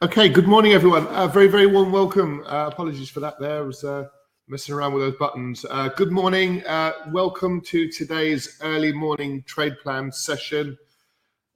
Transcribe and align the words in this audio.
Okay, 0.00 0.28
good 0.28 0.46
morning, 0.46 0.74
everyone. 0.74 1.08
Uh, 1.08 1.26
very, 1.26 1.48
very 1.48 1.66
warm 1.66 1.90
welcome. 1.90 2.44
Uh, 2.46 2.68
apologies 2.68 3.10
for 3.10 3.18
that 3.18 3.36
there. 3.40 3.58
I 3.58 3.62
was 3.62 3.82
uh, 3.82 4.06
messing 4.46 4.72
around 4.72 4.92
with 4.92 5.02
those 5.02 5.16
buttons. 5.18 5.66
Uh, 5.68 5.88
good 5.88 6.12
morning. 6.12 6.64
Uh, 6.66 6.92
welcome 7.10 7.60
to 7.62 7.90
today's 7.90 8.60
early 8.62 8.92
morning 8.92 9.42
trade 9.42 9.74
plan 9.82 10.12
session 10.12 10.78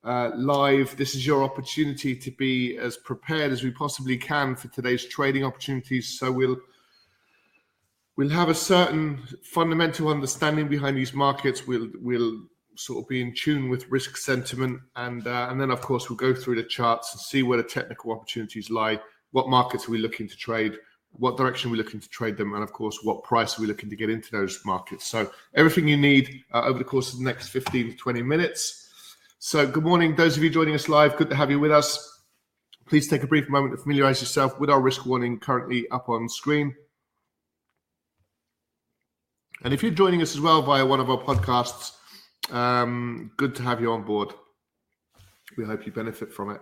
uh, 0.03 0.32
live. 0.34 0.97
This 0.97 1.14
is 1.14 1.25
your 1.25 1.44
opportunity 1.44 2.16
to 2.16 2.32
be 2.32 2.76
as 2.78 2.97
prepared 2.97 3.53
as 3.53 3.62
we 3.62 3.70
possibly 3.70 4.16
can 4.16 4.56
for 4.56 4.66
today's 4.66 5.04
trading 5.04 5.44
opportunities. 5.44 6.19
So 6.19 6.32
we'll 6.32 6.56
we'll 8.16 8.30
have 8.30 8.48
a 8.48 8.56
certain 8.56 9.22
fundamental 9.44 10.09
understanding 10.09 10.66
behind 10.66 10.97
these 10.97 11.14
markets. 11.14 11.64
We'll 11.64 11.91
we'll 12.00 12.42
sort 12.77 13.03
of 13.03 13.09
be 13.09 13.21
in 13.21 13.34
tune 13.34 13.69
with 13.69 13.91
risk 13.91 14.16
sentiment, 14.16 14.81
and 14.97 15.27
uh, 15.27 15.49
and 15.50 15.60
then 15.60 15.71
of 15.71 15.81
course 15.81 16.09
we'll 16.09 16.16
go 16.16 16.34
through 16.34 16.56
the 16.56 16.62
charts 16.62 17.12
and 17.12 17.21
see 17.21 17.43
where 17.43 17.59
the 17.59 17.65
technical 17.65 18.12
opportunities 18.12 18.71
lie. 18.71 19.00
What 19.33 19.49
markets 19.49 19.88
are 19.88 19.91
we 19.91 19.99
looking 19.99 20.28
to 20.28 20.37
trade? 20.37 20.75
What 21.12 21.37
direction 21.37 21.69
are 21.69 21.72
we 21.72 21.78
looking 21.78 22.00
to 22.00 22.09
trade 22.09 22.37
them? 22.37 22.55
And 22.55 22.62
of 22.62 22.72
course, 22.72 22.99
what 23.03 23.22
price 23.22 23.59
are 23.59 23.62
we 23.62 23.69
looking 23.69 23.91
to 23.91 23.97
get 23.97 24.10
into 24.10 24.31
those 24.31 24.60
markets? 24.65 25.06
So 25.06 25.31
everything 25.55 25.88
you 25.88 25.97
need 25.97 26.43
uh, 26.53 26.62
over 26.62 26.78
the 26.78 26.84
course 26.84 27.12
of 27.12 27.19
the 27.19 27.25
next 27.25 27.49
15 27.49 27.91
to 27.91 27.97
20 27.97 28.22
minutes. 28.22 28.89
So 29.39 29.66
good 29.66 29.84
morning, 29.84 30.15
those 30.16 30.37
of 30.37 30.43
you 30.43 30.50
joining 30.50 30.75
us 30.75 30.89
live. 30.89 31.16
Good 31.16 31.28
to 31.31 31.37
have 31.37 31.50
you 31.50 31.60
with 31.60 31.72
us. 31.72 32.21
Please 32.87 33.09
take 33.09 33.22
a 33.22 33.27
brief 33.27 33.49
moment 33.49 33.77
to 33.77 33.83
familiarize 33.83 34.21
yourself 34.21 34.59
with 34.60 34.71
our 34.71 34.81
risk 34.81 35.04
warning 35.04 35.39
currently 35.39 35.89
up 35.91 36.09
on 36.09 36.28
screen. 36.28 36.75
And 39.65 39.72
if 39.72 39.83
you're 39.83 39.93
joining 39.93 40.22
us 40.22 40.34
as 40.34 40.41
well 40.41 40.62
via 40.62 40.84
one 40.84 41.00
of 41.00 41.09
our 41.09 41.19
podcasts, 41.19 41.93
um, 42.50 43.30
good 43.36 43.54
to 43.56 43.62
have 43.62 43.80
you 43.80 43.92
on 43.92 44.03
board. 44.03 44.32
We 45.56 45.64
hope 45.64 45.86
you 45.86 45.92
benefit 45.92 46.32
from 46.32 46.50
it. 46.50 46.60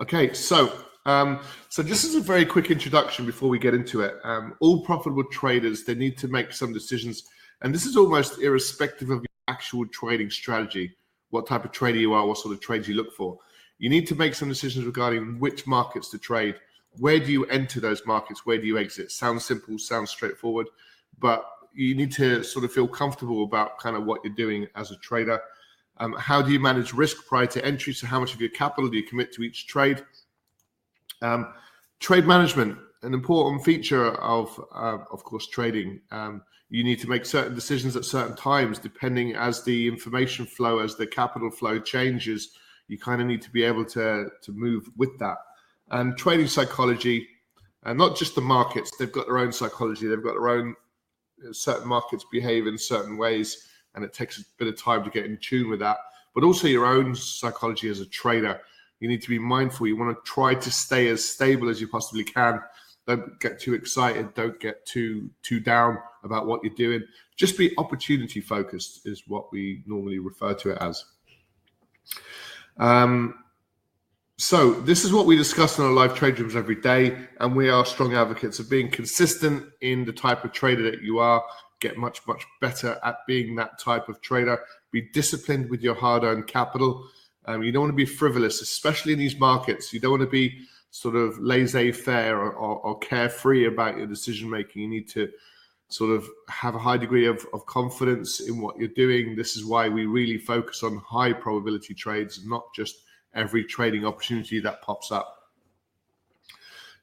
Okay, 0.00 0.32
so 0.34 0.72
um, 1.06 1.40
so 1.68 1.82
this 1.82 2.04
is 2.04 2.16
a 2.16 2.20
very 2.20 2.44
quick 2.44 2.70
introduction 2.70 3.24
before 3.24 3.48
we 3.48 3.58
get 3.58 3.74
into 3.74 4.00
it. 4.00 4.16
Um, 4.24 4.54
all 4.60 4.84
profitable 4.84 5.24
traders 5.30 5.84
they 5.84 5.94
need 5.94 6.18
to 6.18 6.28
make 6.28 6.52
some 6.52 6.72
decisions, 6.72 7.22
and 7.62 7.74
this 7.74 7.86
is 7.86 7.96
almost 7.96 8.40
irrespective 8.40 9.10
of 9.10 9.18
your 9.18 9.26
actual 9.48 9.86
trading 9.86 10.30
strategy, 10.30 10.96
what 11.30 11.46
type 11.46 11.64
of 11.64 11.72
trader 11.72 11.98
you 11.98 12.12
are, 12.12 12.26
what 12.26 12.38
sort 12.38 12.54
of 12.54 12.60
trades 12.60 12.88
you 12.88 12.94
look 12.94 13.14
for. 13.14 13.38
You 13.78 13.88
need 13.88 14.06
to 14.08 14.14
make 14.14 14.34
some 14.34 14.48
decisions 14.48 14.84
regarding 14.84 15.38
which 15.38 15.66
markets 15.66 16.10
to 16.10 16.18
trade. 16.18 16.56
Where 16.98 17.20
do 17.20 17.30
you 17.30 17.44
enter 17.46 17.78
those 17.78 18.04
markets? 18.06 18.44
Where 18.44 18.58
do 18.58 18.66
you 18.66 18.78
exit? 18.78 19.12
Sounds 19.12 19.44
simple, 19.44 19.78
sounds 19.78 20.10
straightforward, 20.10 20.66
but 21.18 21.44
you 21.76 21.94
need 21.94 22.10
to 22.12 22.42
sort 22.42 22.64
of 22.64 22.72
feel 22.72 22.88
comfortable 22.88 23.44
about 23.44 23.78
kind 23.78 23.96
of 23.96 24.04
what 24.04 24.20
you're 24.24 24.34
doing 24.34 24.66
as 24.74 24.90
a 24.90 24.96
trader. 24.96 25.40
Um, 25.98 26.14
how 26.18 26.42
do 26.42 26.50
you 26.50 26.58
manage 26.58 26.92
risk 26.92 27.26
prior 27.26 27.46
to 27.46 27.64
entry? 27.64 27.92
So, 27.92 28.06
how 28.06 28.18
much 28.18 28.34
of 28.34 28.40
your 28.40 28.50
capital 28.50 28.90
do 28.90 28.96
you 28.96 29.04
commit 29.04 29.32
to 29.34 29.42
each 29.42 29.66
trade? 29.66 30.04
Um, 31.22 31.52
trade 32.00 32.26
management, 32.26 32.78
an 33.02 33.14
important 33.14 33.64
feature 33.64 34.08
of, 34.16 34.58
uh, 34.74 34.98
of 35.12 35.22
course, 35.24 35.46
trading. 35.46 36.00
Um, 36.10 36.42
you 36.68 36.82
need 36.82 37.00
to 37.00 37.08
make 37.08 37.24
certain 37.24 37.54
decisions 37.54 37.94
at 37.94 38.04
certain 38.04 38.36
times, 38.36 38.78
depending 38.78 39.34
as 39.36 39.62
the 39.62 39.86
information 39.86 40.46
flow, 40.46 40.80
as 40.80 40.96
the 40.96 41.06
capital 41.06 41.50
flow 41.50 41.78
changes. 41.78 42.50
You 42.88 42.98
kind 42.98 43.20
of 43.20 43.26
need 43.26 43.42
to 43.42 43.50
be 43.50 43.62
able 43.62 43.84
to 43.86 44.28
to 44.42 44.52
move 44.52 44.88
with 44.96 45.18
that. 45.18 45.38
And 45.90 46.16
trading 46.16 46.48
psychology, 46.48 47.28
and 47.84 47.98
not 47.98 48.16
just 48.16 48.34
the 48.34 48.40
markets, 48.40 48.90
they've 48.98 49.12
got 49.12 49.26
their 49.26 49.38
own 49.38 49.52
psychology. 49.52 50.08
They've 50.08 50.22
got 50.22 50.32
their 50.32 50.48
own 50.48 50.74
certain 51.52 51.88
markets 51.88 52.24
behave 52.30 52.66
in 52.66 52.78
certain 52.78 53.16
ways, 53.16 53.68
and 53.94 54.04
it 54.04 54.12
takes 54.12 54.38
a 54.38 54.42
bit 54.58 54.68
of 54.68 54.80
time 54.80 55.04
to 55.04 55.10
get 55.10 55.26
in 55.26 55.38
tune 55.38 55.70
with 55.70 55.80
that. 55.80 55.98
But 56.34 56.44
also 56.44 56.68
your 56.68 56.86
own 56.86 57.14
psychology 57.14 57.88
as 57.88 58.00
a 58.00 58.06
trader. 58.06 58.60
You 59.00 59.08
need 59.08 59.22
to 59.22 59.28
be 59.28 59.38
mindful. 59.38 59.86
You 59.86 59.96
want 59.96 60.16
to 60.16 60.30
try 60.30 60.54
to 60.54 60.70
stay 60.70 61.08
as 61.08 61.24
stable 61.24 61.68
as 61.68 61.80
you 61.80 61.88
possibly 61.88 62.24
can. 62.24 62.60
Don't 63.06 63.38
get 63.40 63.60
too 63.60 63.74
excited. 63.74 64.34
Don't 64.34 64.58
get 64.58 64.84
too 64.84 65.30
too 65.42 65.60
down 65.60 65.98
about 66.24 66.46
what 66.46 66.60
you're 66.64 66.74
doing. 66.74 67.04
Just 67.36 67.56
be 67.56 67.72
opportunity 67.78 68.40
focused 68.40 69.06
is 69.06 69.22
what 69.28 69.52
we 69.52 69.82
normally 69.86 70.18
refer 70.18 70.54
to 70.54 70.70
it 70.70 70.78
as. 70.80 71.04
Um, 72.78 73.34
so 74.46 74.70
this 74.72 75.04
is 75.04 75.12
what 75.12 75.26
we 75.26 75.34
discuss 75.34 75.76
in 75.76 75.84
our 75.84 75.90
live 75.90 76.14
trade 76.14 76.38
rooms 76.38 76.54
every 76.54 76.76
day, 76.76 77.18
and 77.40 77.56
we 77.56 77.68
are 77.68 77.84
strong 77.84 78.14
advocates 78.14 78.60
of 78.60 78.70
being 78.70 78.88
consistent 78.88 79.64
in 79.80 80.04
the 80.04 80.12
type 80.12 80.44
of 80.44 80.52
trader 80.52 80.88
that 80.88 81.02
you 81.02 81.18
are. 81.18 81.42
Get 81.80 81.96
much 81.96 82.24
much 82.28 82.46
better 82.60 82.96
at 83.02 83.16
being 83.26 83.56
that 83.56 83.80
type 83.80 84.08
of 84.08 84.20
trader. 84.20 84.60
Be 84.92 85.10
disciplined 85.12 85.68
with 85.68 85.82
your 85.82 85.96
hard-earned 85.96 86.46
capital. 86.46 87.08
Um, 87.46 87.64
you 87.64 87.72
don't 87.72 87.82
want 87.82 87.92
to 87.92 87.96
be 87.96 88.06
frivolous, 88.06 88.60
especially 88.60 89.14
in 89.14 89.18
these 89.18 89.36
markets. 89.36 89.92
You 89.92 89.98
don't 89.98 90.12
want 90.12 90.22
to 90.22 90.28
be 90.28 90.60
sort 90.92 91.16
of 91.16 91.36
laissez-faire 91.40 92.38
or, 92.38 92.52
or, 92.52 92.78
or 92.86 92.98
carefree 93.00 93.66
about 93.66 93.96
your 93.96 94.06
decision 94.06 94.48
making. 94.48 94.80
You 94.80 94.88
need 94.88 95.08
to 95.08 95.28
sort 95.88 96.12
of 96.12 96.24
have 96.50 96.76
a 96.76 96.78
high 96.78 96.98
degree 96.98 97.26
of, 97.26 97.44
of 97.52 97.66
confidence 97.66 98.38
in 98.38 98.60
what 98.60 98.78
you're 98.78 98.86
doing. 98.86 99.34
This 99.34 99.56
is 99.56 99.64
why 99.64 99.88
we 99.88 100.06
really 100.06 100.38
focus 100.38 100.84
on 100.84 100.98
high 100.98 101.32
probability 101.32 101.94
trades, 101.94 102.46
not 102.46 102.72
just 102.76 103.05
every 103.36 103.64
trading 103.64 104.04
opportunity 104.04 104.58
that 104.60 104.82
pops 104.82 105.12
up. 105.12 105.50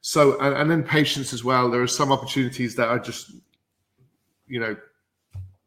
So, 0.02 0.38
and, 0.40 0.54
and 0.54 0.70
then 0.70 0.82
patience 0.82 1.32
as 1.32 1.44
well. 1.44 1.70
There 1.70 1.80
are 1.80 1.86
some 1.86 2.12
opportunities 2.12 2.74
that 2.74 2.88
are 2.88 2.98
just, 2.98 3.32
you 4.46 4.60
know, 4.60 4.76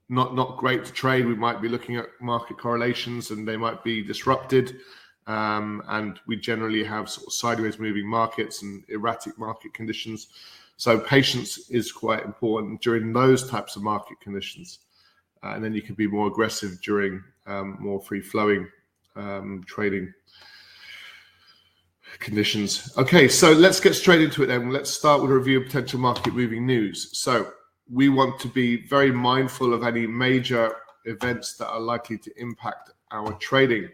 not 0.10 0.36
not 0.36 0.58
great 0.58 0.86
to 0.86 0.92
trade. 0.94 1.26
We 1.26 1.36
might 1.36 1.62
be 1.62 1.68
looking 1.68 1.96
at 1.96 2.06
market 2.22 2.60
correlations, 2.60 3.32
and 3.32 3.48
they 3.48 3.58
might 3.58 3.84
be 3.84 4.04
disrupted. 4.04 4.78
Um, 5.26 5.84
and 5.90 6.20
we 6.28 6.38
generally 6.38 6.84
have 6.84 7.10
sort 7.10 7.28
of 7.28 7.34
sideways 7.34 7.80
moving 7.80 8.08
markets 8.08 8.62
and 8.62 8.84
erratic 8.90 9.38
market 9.38 9.74
conditions. 9.74 10.28
So 10.78 11.00
patience 11.00 11.70
is 11.70 11.92
quite 11.92 12.24
important 12.24 12.82
during 12.82 13.12
those 13.12 13.50
types 13.50 13.76
of 13.76 13.82
market 13.82 14.20
conditions, 14.22 14.80
uh, 15.44 15.54
and 15.56 15.64
then 15.64 15.74
you 15.74 15.82
can 15.82 15.96
be 15.96 16.08
more 16.08 16.28
aggressive 16.28 16.80
during 16.82 17.24
um, 17.48 17.78
more 17.80 18.00
free 18.00 18.22
flowing 18.22 18.68
um, 19.16 19.64
trading 19.66 20.14
conditions. 22.20 22.92
Okay, 22.98 23.28
so 23.28 23.52
let's 23.52 23.80
get 23.80 23.94
straight 23.94 24.22
into 24.22 24.44
it 24.44 24.48
then. 24.48 24.70
Let's 24.72 24.90
start 24.90 25.22
with 25.22 25.32
a 25.32 25.36
review 25.36 25.60
of 25.60 25.66
potential 25.66 26.00
market 26.00 26.34
moving 26.34 26.66
news. 26.66 27.18
So 27.18 27.52
we 27.90 28.10
want 28.10 28.40
to 28.42 28.48
be 28.48 28.88
very 28.88 29.12
mindful 29.12 29.74
of 29.74 29.84
any 29.84 30.08
major 30.08 30.74
events 31.06 31.56
that 31.58 31.68
are 31.68 31.80
likely 31.80 32.18
to 32.18 32.32
impact 32.42 32.92
our 33.12 33.34
trading. 33.34 33.90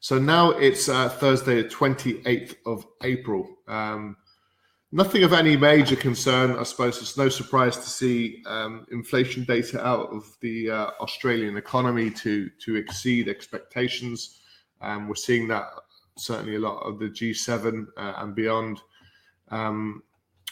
So 0.00 0.18
now 0.18 0.50
it's 0.50 0.88
uh, 0.88 1.08
Thursday, 1.08 1.62
the 1.62 1.68
28th 1.68 2.56
of 2.66 2.86
April. 3.02 3.48
Um, 3.66 4.16
nothing 4.92 5.24
of 5.24 5.32
any 5.32 5.56
major 5.56 5.96
concern. 5.96 6.56
I 6.56 6.62
suppose 6.62 7.00
it's 7.00 7.16
no 7.16 7.28
surprise 7.28 7.76
to 7.76 7.88
see 7.88 8.42
um, 8.46 8.86
inflation 8.92 9.44
data 9.44 9.84
out 9.84 10.12
of 10.12 10.36
the 10.40 10.70
uh, 10.70 10.90
Australian 11.00 11.56
economy 11.56 12.10
to 12.10 12.50
to 12.50 12.76
exceed 12.76 13.28
expectations. 13.28 14.40
Um, 14.80 15.08
we're 15.08 15.14
seeing 15.14 15.48
that 15.48 15.68
certainly 16.16 16.56
a 16.56 16.60
lot 16.60 16.78
of 16.80 16.98
the 16.98 17.06
G7 17.06 17.86
uh, 17.96 18.12
and 18.18 18.34
beyond. 18.34 18.80
Um, 19.50 20.02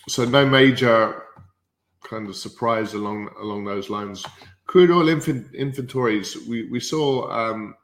so 0.08 0.24
no 0.24 0.44
major 0.44 1.22
kind 2.02 2.28
of 2.28 2.36
surprise 2.36 2.94
along 2.94 3.30
along 3.40 3.64
those 3.64 3.88
lines. 3.88 4.24
Crude 4.66 4.90
oil 4.90 5.08
inventories, 5.08 6.36
we 6.48 6.68
we 6.70 6.80
saw 6.80 7.30
um, 7.30 7.74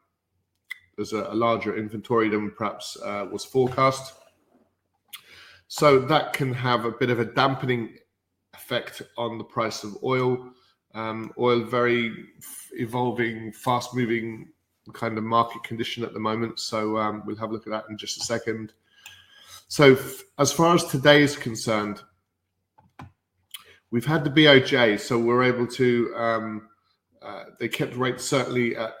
there's 0.95 1.13
a, 1.13 1.23
a, 1.31 1.35
larger 1.35 1.77
inventory 1.77 2.29
than 2.29 2.51
perhaps 2.51 2.97
uh, 3.03 3.25
was 3.31 3.45
forecast. 3.45 4.13
So 5.67 5.99
that 5.99 6.33
can 6.33 6.51
have 6.51 6.83
a 6.85 6.91
bit 6.91 7.09
of 7.09 7.19
a 7.19 7.25
dampening 7.25 7.95
effect 8.53 9.01
on 9.17 9.37
the 9.37 9.43
price 9.43 9.83
of 9.83 9.97
oil. 10.03 10.51
Um, 10.95 11.31
oil 11.37 11.63
very 11.63 12.11
evolving, 12.73 13.53
fast 13.53 13.95
moving 13.95 14.49
kind 14.93 15.17
of 15.17 15.23
market 15.23 15.63
condition 15.63 16.03
at 16.03 16.13
the 16.13 16.19
moment. 16.19 16.59
So 16.59 16.97
um, 16.97 17.23
we'll 17.25 17.35
have 17.37 17.49
a 17.49 17.53
look 17.53 17.67
at 17.67 17.71
that 17.71 17.85
in 17.89 17.97
just 17.97 18.17
a 18.17 18.25
second. 18.25 18.73
So 19.67 19.93
f- 19.93 20.23
as 20.37 20.51
far 20.51 20.75
as 20.75 20.85
today 20.85 21.21
is 21.21 21.35
concerned, 21.35 22.01
we've 23.91 24.05
had 24.05 24.23
the 24.23 24.29
BOJ, 24.29 24.99
so 24.99 25.19
we're 25.19 25.43
able 25.43 25.67
to. 25.67 26.13
Um, 26.15 26.69
uh, 27.21 27.43
they 27.59 27.67
kept 27.67 27.95
rates 27.95 28.23
certainly 28.23 28.75
at 28.77 28.93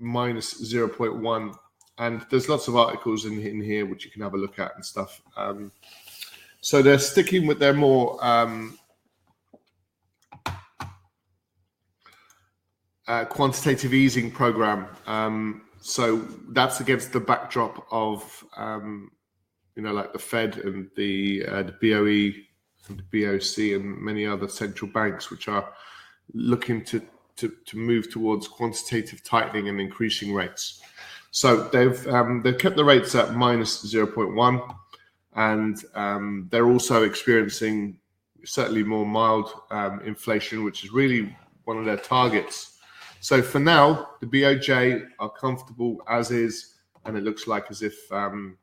minus 0.00 0.60
0.1 0.62 1.56
and 1.98 2.26
there's 2.30 2.48
lots 2.48 2.68
of 2.68 2.76
articles 2.76 3.24
in, 3.24 3.40
in 3.40 3.60
here 3.60 3.86
which 3.86 4.04
you 4.04 4.10
can 4.10 4.22
have 4.22 4.34
a 4.34 4.36
look 4.36 4.58
at 4.58 4.74
and 4.74 4.84
stuff 4.84 5.22
um, 5.36 5.70
so 6.60 6.82
they're 6.82 6.98
sticking 6.98 7.46
with 7.46 7.58
their 7.58 7.72
more 7.72 8.22
um, 8.24 8.78
uh, 13.06 13.24
quantitative 13.24 13.94
easing 13.94 14.30
program. 14.30 14.86
Um, 15.06 15.62
so 15.80 16.18
that's 16.50 16.80
against 16.80 17.12
the 17.12 17.20
backdrop 17.20 17.86
of 17.90 18.44
um, 18.56 19.10
you 19.76 19.82
know 19.82 19.92
like 19.92 20.12
the 20.12 20.18
Fed 20.18 20.58
and 20.58 20.90
the 20.96 21.44
uh, 21.46 21.62
the 21.62 21.72
BOE 21.72 22.38
and 22.88 23.02
the 23.02 23.04
BOC 23.12 23.80
and 23.80 23.98
many 23.98 24.26
other 24.26 24.48
central 24.48 24.90
banks 24.90 25.30
which 25.30 25.48
are 25.48 25.72
looking 26.32 26.84
to, 26.84 27.02
to 27.36 27.52
to 27.66 27.76
move 27.76 28.10
towards 28.10 28.48
quantitative 28.48 29.22
tightening 29.24 29.68
and 29.68 29.80
increasing 29.80 30.32
rates. 30.32 30.80
So 31.30 31.64
they've 31.68 32.06
um, 32.08 32.42
they've 32.42 32.56
kept 32.56 32.76
the 32.76 32.84
rates 32.84 33.14
at 33.14 33.34
minus 33.34 33.84
0.1, 33.84 34.76
and 35.34 35.84
um, 35.94 36.48
they're 36.50 36.68
also 36.68 37.02
experiencing 37.02 37.98
certainly 38.44 38.84
more 38.84 39.04
mild 39.04 39.52
um, 39.70 40.00
inflation, 40.04 40.64
which 40.64 40.84
is 40.84 40.92
really 40.92 41.36
one 41.64 41.76
of 41.76 41.84
their 41.84 41.96
targets. 41.96 42.73
So 43.24 43.40
for 43.40 43.58
now, 43.58 44.10
the 44.20 44.26
BOJ 44.26 45.08
are 45.18 45.30
comfortable 45.30 45.96
as 46.10 46.30
is, 46.30 46.74
and 47.06 47.16
it 47.16 47.24
looks 47.24 47.46
like 47.46 47.70
as 47.70 47.80
if 47.80 47.96
um, 48.12 48.58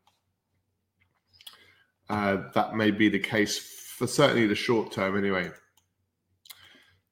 uh, 2.07 2.43
that 2.53 2.75
may 2.75 2.91
be 2.91 3.09
the 3.09 3.17
case 3.17 3.57
for 3.57 4.05
certainly 4.05 4.45
the 4.45 4.53
short 4.53 4.91
term, 4.91 5.17
anyway. 5.17 5.49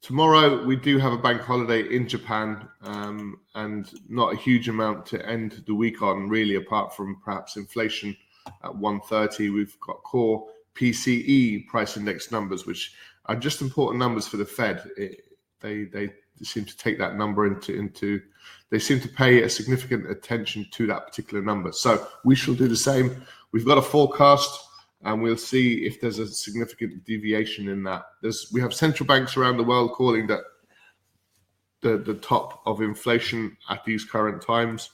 Tomorrow 0.04 0.64
we 0.64 0.76
do 0.76 1.00
have 1.00 1.12
a 1.12 1.18
bank 1.18 1.42
holiday 1.42 1.92
in 1.92 2.08
Japan, 2.08 2.70
um, 2.84 3.40
and 3.56 3.94
not 4.08 4.32
a 4.32 4.38
huge 4.38 4.70
amount 4.70 5.08
to 5.08 5.28
end 5.28 5.64
the 5.66 5.74
week 5.74 6.04
on, 6.04 6.30
really, 6.30 6.54
apart 6.54 6.96
from 6.96 7.20
perhaps 7.26 7.58
inflation 7.58 8.16
at 8.64 8.76
130. 8.76 9.50
We've 9.50 9.76
got 9.80 10.04
core 10.04 10.46
PCE 10.76 11.66
price 11.66 11.98
index 11.98 12.32
numbers, 12.32 12.68
which 12.68 12.94
are 13.26 13.36
just 13.36 13.64
important 13.64 13.98
numbers 13.98 14.28
for 14.28 14.38
the 14.38 14.46
Fed. 14.46 14.88
It, 14.98 15.22
they 15.62 15.86
they 15.86 16.14
seem 16.46 16.66
to 16.66 16.78
take 16.78 16.98
that 17.00 17.16
number 17.16 17.46
into 17.48 17.74
into 17.74 18.22
they 18.70 18.80
seem 18.80 19.00
to 19.02 19.08
pay 19.08 19.42
a 19.42 19.50
significant 19.50 20.10
attention 20.10 20.66
to 20.72 20.86
that 20.88 21.08
particular 21.08 21.44
number. 21.44 21.72
So 21.72 22.08
we 22.24 22.36
shall 22.36 22.54
do 22.54 22.68
the 22.68 22.76
same. 22.76 23.24
We've 23.52 23.66
got 23.66 23.80
a 23.80 23.82
forecast 23.82 24.68
and 25.02 25.22
we'll 25.22 25.38
see 25.38 25.86
if 25.86 26.00
there's 26.00 26.20
a 26.20 26.28
significant 26.28 27.04
deviation 27.06 27.70
in 27.70 27.84
that. 27.84 28.04
There's 28.22 28.50
we 28.54 28.62
have 28.62 28.74
central 28.74 29.08
banks 29.08 29.38
around 29.38 29.58
the 29.58 29.64
world 29.64 29.94
calling 29.94 30.28
that 30.28 30.42
the 31.82 31.98
the 31.98 32.16
top 32.16 32.62
of 32.66 32.82
inflation 32.82 33.58
at 33.70 33.84
these 33.86 34.06
current 34.06 34.42
times. 34.42 34.92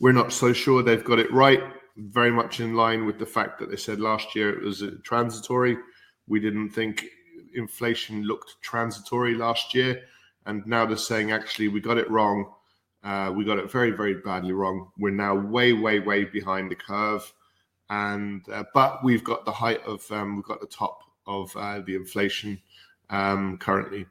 We're 0.00 0.12
not 0.12 0.32
so 0.32 0.52
sure 0.52 0.82
they've 0.82 1.04
got 1.04 1.18
it 1.18 1.32
right. 1.32 1.62
Very 1.96 2.30
much 2.30 2.60
in 2.60 2.74
line 2.74 3.06
with 3.06 3.18
the 3.18 3.26
fact 3.26 3.58
that 3.58 3.70
they 3.70 3.76
said 3.76 4.00
last 4.00 4.34
year 4.34 4.50
it 4.50 4.64
was 4.64 4.82
transitory. 5.02 5.76
We 6.26 6.40
didn't 6.40 6.70
think 6.70 7.04
inflation 7.54 8.22
looked 8.24 8.60
transitory 8.60 9.34
last 9.34 9.74
year, 9.74 10.02
and 10.46 10.66
now 10.66 10.86
they're 10.86 10.96
saying 10.96 11.32
actually 11.32 11.68
we 11.68 11.80
got 11.80 11.98
it 11.98 12.10
wrong. 12.10 12.52
Uh, 13.04 13.32
we 13.34 13.44
got 13.44 13.58
it 13.58 13.70
very, 13.70 13.92
very 13.92 14.14
badly 14.14 14.52
wrong. 14.52 14.90
We're 14.98 15.10
now 15.10 15.34
way, 15.34 15.72
way, 15.72 16.00
way 16.00 16.24
behind 16.24 16.70
the 16.70 16.74
curve 16.74 17.32
and 17.90 18.46
uh, 18.50 18.64
but 18.74 19.02
we've 19.02 19.24
got 19.24 19.44
the 19.44 19.52
height 19.52 19.82
of 19.86 20.10
um, 20.10 20.36
we've 20.36 20.44
got 20.44 20.60
the 20.60 20.66
top 20.66 21.02
of 21.26 21.54
uh, 21.56 21.80
the 21.80 21.94
inflation 21.94 22.60
um, 23.10 23.58
currently. 23.58 24.06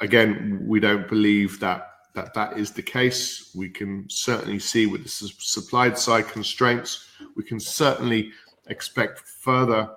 Again, 0.00 0.62
we 0.66 0.80
don't 0.80 1.08
believe 1.08 1.58
that 1.60 1.88
that 2.14 2.34
that 2.34 2.58
is 2.58 2.72
the 2.72 2.82
case. 2.82 3.52
We 3.54 3.70
can 3.70 4.08
certainly 4.08 4.58
see 4.58 4.86
with 4.86 5.04
the 5.04 5.08
supply 5.08 5.92
side 5.94 6.28
constraints, 6.28 7.08
we 7.36 7.44
can 7.44 7.58
certainly 7.58 8.32
expect 8.66 9.20
further 9.20 9.90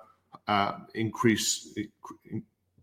increase 0.94 1.74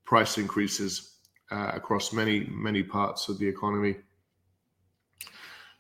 price 0.05 0.37
increases 0.37 1.17
uh, 1.51 1.71
across 1.73 2.13
many 2.13 2.45
many 2.49 2.83
parts 2.83 3.29
of 3.29 3.37
the 3.39 3.47
economy. 3.47 3.95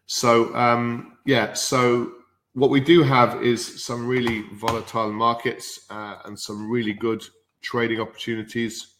So 0.05 0.53
um, 0.55 1.17
yeah, 1.25 1.53
so 1.53 2.11
what 2.53 2.69
we 2.69 2.79
do 2.79 3.03
have 3.03 3.41
is 3.43 3.83
some 3.83 4.07
really 4.07 4.43
volatile 4.53 5.11
markets 5.11 5.85
uh, 5.89 6.17
and 6.25 6.39
some 6.39 6.69
really 6.69 6.93
good 6.93 7.23
trading 7.61 7.99
opportunities. 7.99 8.95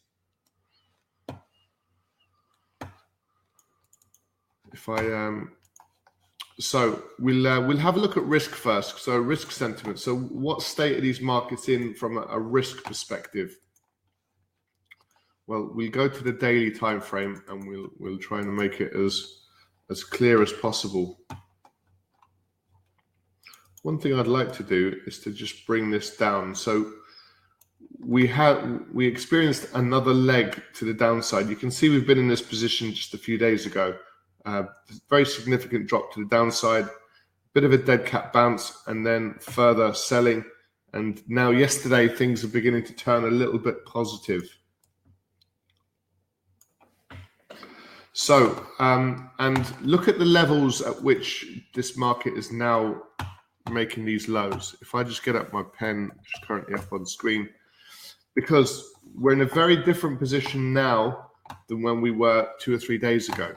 If 4.73 4.89
I 4.89 5.11
um, 5.13 5.51
so 6.63 7.03
we'll 7.19 7.45
uh, 7.45 7.59
we'll 7.59 7.77
have 7.77 7.97
a 7.97 7.99
look 7.99 8.15
at 8.15 8.23
risk 8.23 8.51
first. 8.51 8.99
So 8.99 9.17
risk 9.17 9.51
sentiment. 9.51 9.99
So 9.99 10.15
what 10.15 10.61
state 10.61 10.97
are 10.97 11.01
these 11.01 11.19
markets 11.19 11.67
in 11.67 11.93
from 11.93 12.17
a, 12.17 12.39
risk 12.39 12.83
perspective? 12.83 13.57
Well, 15.45 15.71
we'll 15.73 15.91
go 15.91 16.07
to 16.07 16.23
the 16.23 16.31
daily 16.31 16.71
time 16.71 17.01
frame 17.01 17.43
and 17.49 17.67
we'll 17.67 17.89
we'll 17.99 18.17
try 18.17 18.39
and 18.39 18.55
make 18.55 18.79
it 18.79 18.93
as 18.93 19.41
as 19.89 20.05
clear 20.05 20.41
as 20.41 20.53
possible. 20.53 21.19
One 23.81 23.99
thing 23.99 24.17
I'd 24.17 24.27
like 24.27 24.53
to 24.53 24.63
do 24.63 25.01
is 25.05 25.19
to 25.19 25.31
just 25.31 25.67
bring 25.67 25.91
this 25.91 26.15
down. 26.15 26.55
So 26.55 26.93
we 27.99 28.25
had 28.25 28.85
we 28.93 29.05
experienced 29.05 29.67
another 29.73 30.13
leg 30.13 30.63
to 30.75 30.85
the 30.85 30.93
downside. 30.93 31.49
You 31.49 31.57
can 31.57 31.71
see 31.71 31.89
we've 31.89 32.07
been 32.07 32.19
in 32.19 32.29
this 32.29 32.41
position 32.41 32.93
just 32.93 33.13
a 33.13 33.17
few 33.17 33.37
days 33.37 33.65
ago. 33.65 33.97
Uh, 34.45 34.63
very 35.09 35.25
significant 35.25 35.87
drop 35.87 36.13
to 36.13 36.19
the 36.19 36.29
downside, 36.29 36.87
bit 37.53 37.63
of 37.63 37.71
a 37.71 37.77
dead 37.77 38.05
cat 38.05 38.33
bounce, 38.33 38.83
and 38.87 39.05
then 39.05 39.35
further 39.39 39.93
selling. 39.93 40.43
And 40.93 41.21
now 41.27 41.49
yesterday 41.51 42.07
things 42.07 42.43
are 42.43 42.49
beginning 42.49 42.83
to 42.85 42.93
turn 42.93 43.23
a 43.23 43.31
little 43.31 43.57
bit 43.57 43.85
positive. 43.85 44.43
So, 48.11 48.67
um, 48.77 49.31
and 49.39 49.65
look 49.81 50.07
at 50.07 50.19
the 50.19 50.25
levels 50.25 50.81
at 50.81 51.01
which 51.01 51.63
this 51.73 51.97
market 51.97 52.35
is 52.35 52.51
now 52.51 53.01
making 53.71 54.05
these 54.05 54.27
lows. 54.27 54.75
If 54.81 54.93
I 54.93 55.03
just 55.03 55.23
get 55.23 55.35
up 55.35 55.51
my 55.51 55.63
pen, 55.63 56.11
which 56.19 56.27
is 56.35 56.47
currently 56.47 56.75
up 56.75 56.93
on 56.93 57.07
screen, 57.07 57.49
because 58.35 58.93
we're 59.15 59.33
in 59.33 59.41
a 59.41 59.45
very 59.45 59.77
different 59.77 60.19
position 60.19 60.73
now 60.73 61.29
than 61.67 61.81
when 61.81 62.01
we 62.01 62.11
were 62.11 62.47
two 62.59 62.75
or 62.75 62.77
three 62.77 62.99
days 62.99 63.29
ago. 63.29 63.55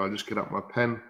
I'll 0.00 0.10
just 0.10 0.26
get 0.26 0.38
up 0.38 0.50
my 0.50 0.62
pen. 0.62 1.00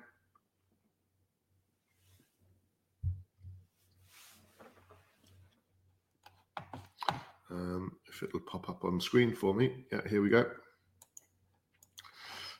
Um, 7.51 7.93
if 8.09 8.23
it'll 8.23 8.41
pop 8.41 8.69
up 8.69 8.85
on 8.85 9.01
screen 9.01 9.35
for 9.35 9.55
me. 9.55 9.85
Yeah, 9.93 10.01
here 10.09 10.21
we 10.21 10.29
go. 10.29 10.47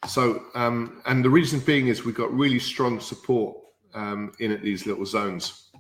So, 0.07 0.45
um, 0.55 1.03
and 1.07 1.25
the 1.25 1.31
reason 1.31 1.61
being 1.61 1.89
is 1.89 2.05
we've 2.05 2.15
got 2.15 2.33
really 2.33 2.59
strong 2.59 3.01
support 3.01 3.57
um, 3.95 4.33
in 4.39 4.53
at 4.53 4.63
these 4.63 4.87
little 4.87 5.05
zones. 5.05 5.71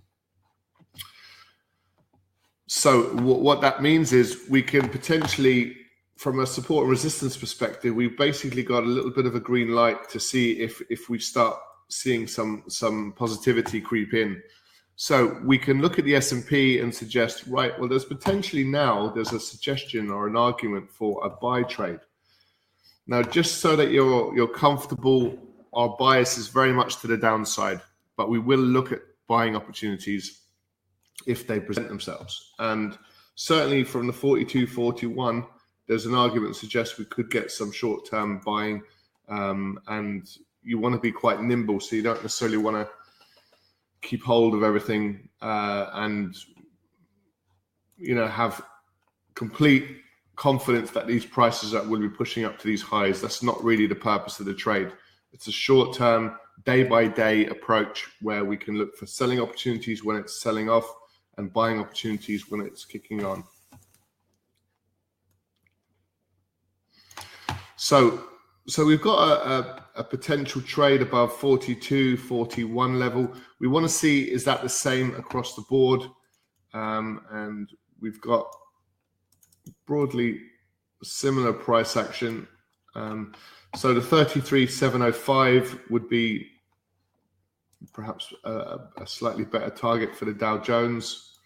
So, 2.66 3.02
what 3.16 3.60
that 3.62 3.82
means 3.82 4.12
is 4.12 4.42
we 4.48 4.62
can 4.62 4.88
potentially, 4.88 5.76
from 6.20 6.40
a 6.40 6.46
support 6.46 6.82
and 6.82 6.90
resistance 6.90 7.34
perspective, 7.34 7.94
we've 7.94 8.18
basically 8.18 8.62
got 8.62 8.82
a 8.82 8.86
little 8.86 9.10
bit 9.10 9.24
of 9.24 9.34
a 9.34 9.40
green 9.40 9.70
light 9.70 10.06
to 10.10 10.20
see 10.20 10.52
if 10.60 10.82
if 10.90 11.08
we 11.08 11.18
start 11.18 11.56
seeing 11.88 12.26
some 12.26 12.62
some 12.68 13.14
positivity 13.16 13.80
creep 13.80 14.12
in. 14.12 14.42
So 14.96 15.40
we 15.42 15.56
can 15.56 15.80
look 15.80 15.98
at 15.98 16.04
the 16.04 16.14
S&P 16.14 16.78
and 16.80 16.94
suggest, 16.94 17.44
right, 17.46 17.72
well, 17.78 17.88
there's 17.88 18.04
potentially 18.04 18.64
now 18.64 19.08
there's 19.08 19.32
a 19.32 19.40
suggestion 19.40 20.10
or 20.10 20.26
an 20.26 20.36
argument 20.36 20.90
for 20.90 21.24
a 21.24 21.30
buy 21.30 21.62
trade. 21.62 22.00
Now, 23.06 23.22
just 23.22 23.62
so 23.62 23.74
that 23.76 23.90
you're 23.90 24.36
you're 24.36 24.54
comfortable, 24.66 25.38
our 25.72 25.96
bias 25.98 26.36
is 26.36 26.48
very 26.48 26.74
much 26.74 27.00
to 27.00 27.06
the 27.06 27.16
downside, 27.16 27.80
but 28.18 28.28
we 28.28 28.38
will 28.38 28.66
look 28.76 28.92
at 28.92 29.00
buying 29.26 29.56
opportunities 29.56 30.42
if 31.26 31.46
they 31.46 31.60
present 31.60 31.88
themselves. 31.88 32.52
And 32.58 32.98
certainly 33.36 33.84
from 33.84 34.06
the 34.06 34.12
42 34.12 34.66
41, 34.66 35.46
there's 35.90 36.06
an 36.06 36.14
argument 36.14 36.54
that 36.54 36.60
suggests 36.60 36.98
we 36.98 37.04
could 37.04 37.28
get 37.32 37.50
some 37.50 37.72
short 37.72 38.06
term 38.08 38.40
buying. 38.46 38.80
Um, 39.28 39.80
and 39.88 40.24
you 40.62 40.78
want 40.78 40.94
to 40.94 41.00
be 41.00 41.10
quite 41.10 41.42
nimble, 41.42 41.80
so 41.80 41.96
you 41.96 42.02
don't 42.02 42.22
necessarily 42.22 42.58
want 42.58 42.76
to 42.76 42.88
keep 44.00 44.22
hold 44.22 44.54
of 44.54 44.62
everything 44.62 45.28
uh, 45.42 45.90
and 45.94 46.36
you 47.98 48.14
know 48.14 48.28
have 48.28 48.64
complete 49.34 49.96
confidence 50.36 50.92
that 50.92 51.08
these 51.08 51.26
prices 51.26 51.74
are, 51.74 51.82
will 51.82 51.98
be 51.98 52.08
pushing 52.08 52.44
up 52.44 52.56
to 52.60 52.68
these 52.68 52.82
highs. 52.82 53.20
That's 53.20 53.42
not 53.42 53.62
really 53.64 53.88
the 53.88 53.96
purpose 53.96 54.38
of 54.38 54.46
the 54.46 54.54
trade. 54.54 54.92
It's 55.32 55.48
a 55.48 55.52
short 55.52 55.96
term, 55.96 56.36
day 56.64 56.84
by 56.84 57.08
day 57.08 57.46
approach 57.46 58.06
where 58.22 58.44
we 58.44 58.56
can 58.56 58.78
look 58.78 58.96
for 58.96 59.06
selling 59.06 59.40
opportunities 59.40 60.04
when 60.04 60.14
it's 60.14 60.40
selling 60.40 60.70
off 60.70 60.88
and 61.36 61.52
buying 61.52 61.80
opportunities 61.80 62.48
when 62.48 62.60
it's 62.60 62.84
kicking 62.84 63.24
on. 63.24 63.42
So, 67.82 68.24
so 68.68 68.84
we've 68.84 69.00
got 69.00 69.26
a, 69.26 69.50
a, 69.50 69.84
a 70.00 70.04
potential 70.04 70.60
trade 70.60 71.00
above 71.00 71.32
42, 71.36 72.18
41 72.18 72.98
level. 72.98 73.32
We 73.58 73.68
want 73.68 73.84
to 73.84 73.88
see 73.88 74.30
is 74.30 74.44
that 74.44 74.60
the 74.60 74.68
same 74.68 75.14
across 75.14 75.54
the 75.56 75.62
board? 75.62 76.02
Um, 76.74 77.22
and 77.30 77.70
we've 77.98 78.20
got 78.20 78.54
broadly 79.86 80.42
similar 81.02 81.54
price 81.54 81.96
action. 81.96 82.46
Um, 82.94 83.34
so 83.74 83.94
the 83.94 84.02
33,705 84.02 85.80
would 85.88 86.06
be 86.10 86.48
perhaps 87.94 88.30
a, 88.44 88.80
a, 88.98 89.06
slightly 89.06 89.44
better 89.44 89.70
target 89.70 90.14
for 90.14 90.26
the 90.26 90.34
Dow 90.34 90.58
Jones. 90.58 91.38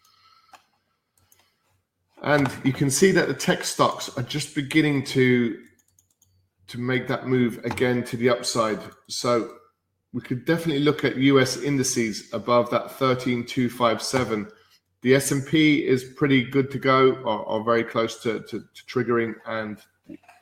And 2.25 2.51
you 2.65 2.73
can 2.73 2.91
see 2.91 3.13
that 3.13 3.29
the 3.29 3.35
tech 3.35 3.63
stocks 3.63 4.11
are 4.19 4.25
just 4.25 4.57
beginning 4.57 5.05
to 5.05 5.61
to 6.69 6.79
make 6.79 7.07
that 7.09 7.27
move 7.27 7.61
again 7.65 8.03
to 8.05 8.17
the 8.17 8.29
upside. 8.29 8.81
So 9.09 9.57
we 10.13 10.21
could 10.21 10.45
definitely 10.45 10.83
look 10.83 11.05
at 11.05 11.17
US 11.17 11.57
indices 11.57 12.33
above 12.33 12.71
that 12.71 12.91
13257. 12.93 14.49
The 15.03 15.15
S&P 15.17 15.87
is 15.87 16.05
pretty 16.17 16.45
good 16.45 16.71
to 16.71 16.79
go 16.79 17.13
or, 17.25 17.41
or 17.45 17.65
very 17.65 17.85
close 17.85 18.23
to, 18.23 18.41
to, 18.41 18.61
to 18.61 18.85
triggering 18.87 19.35
and 19.47 19.79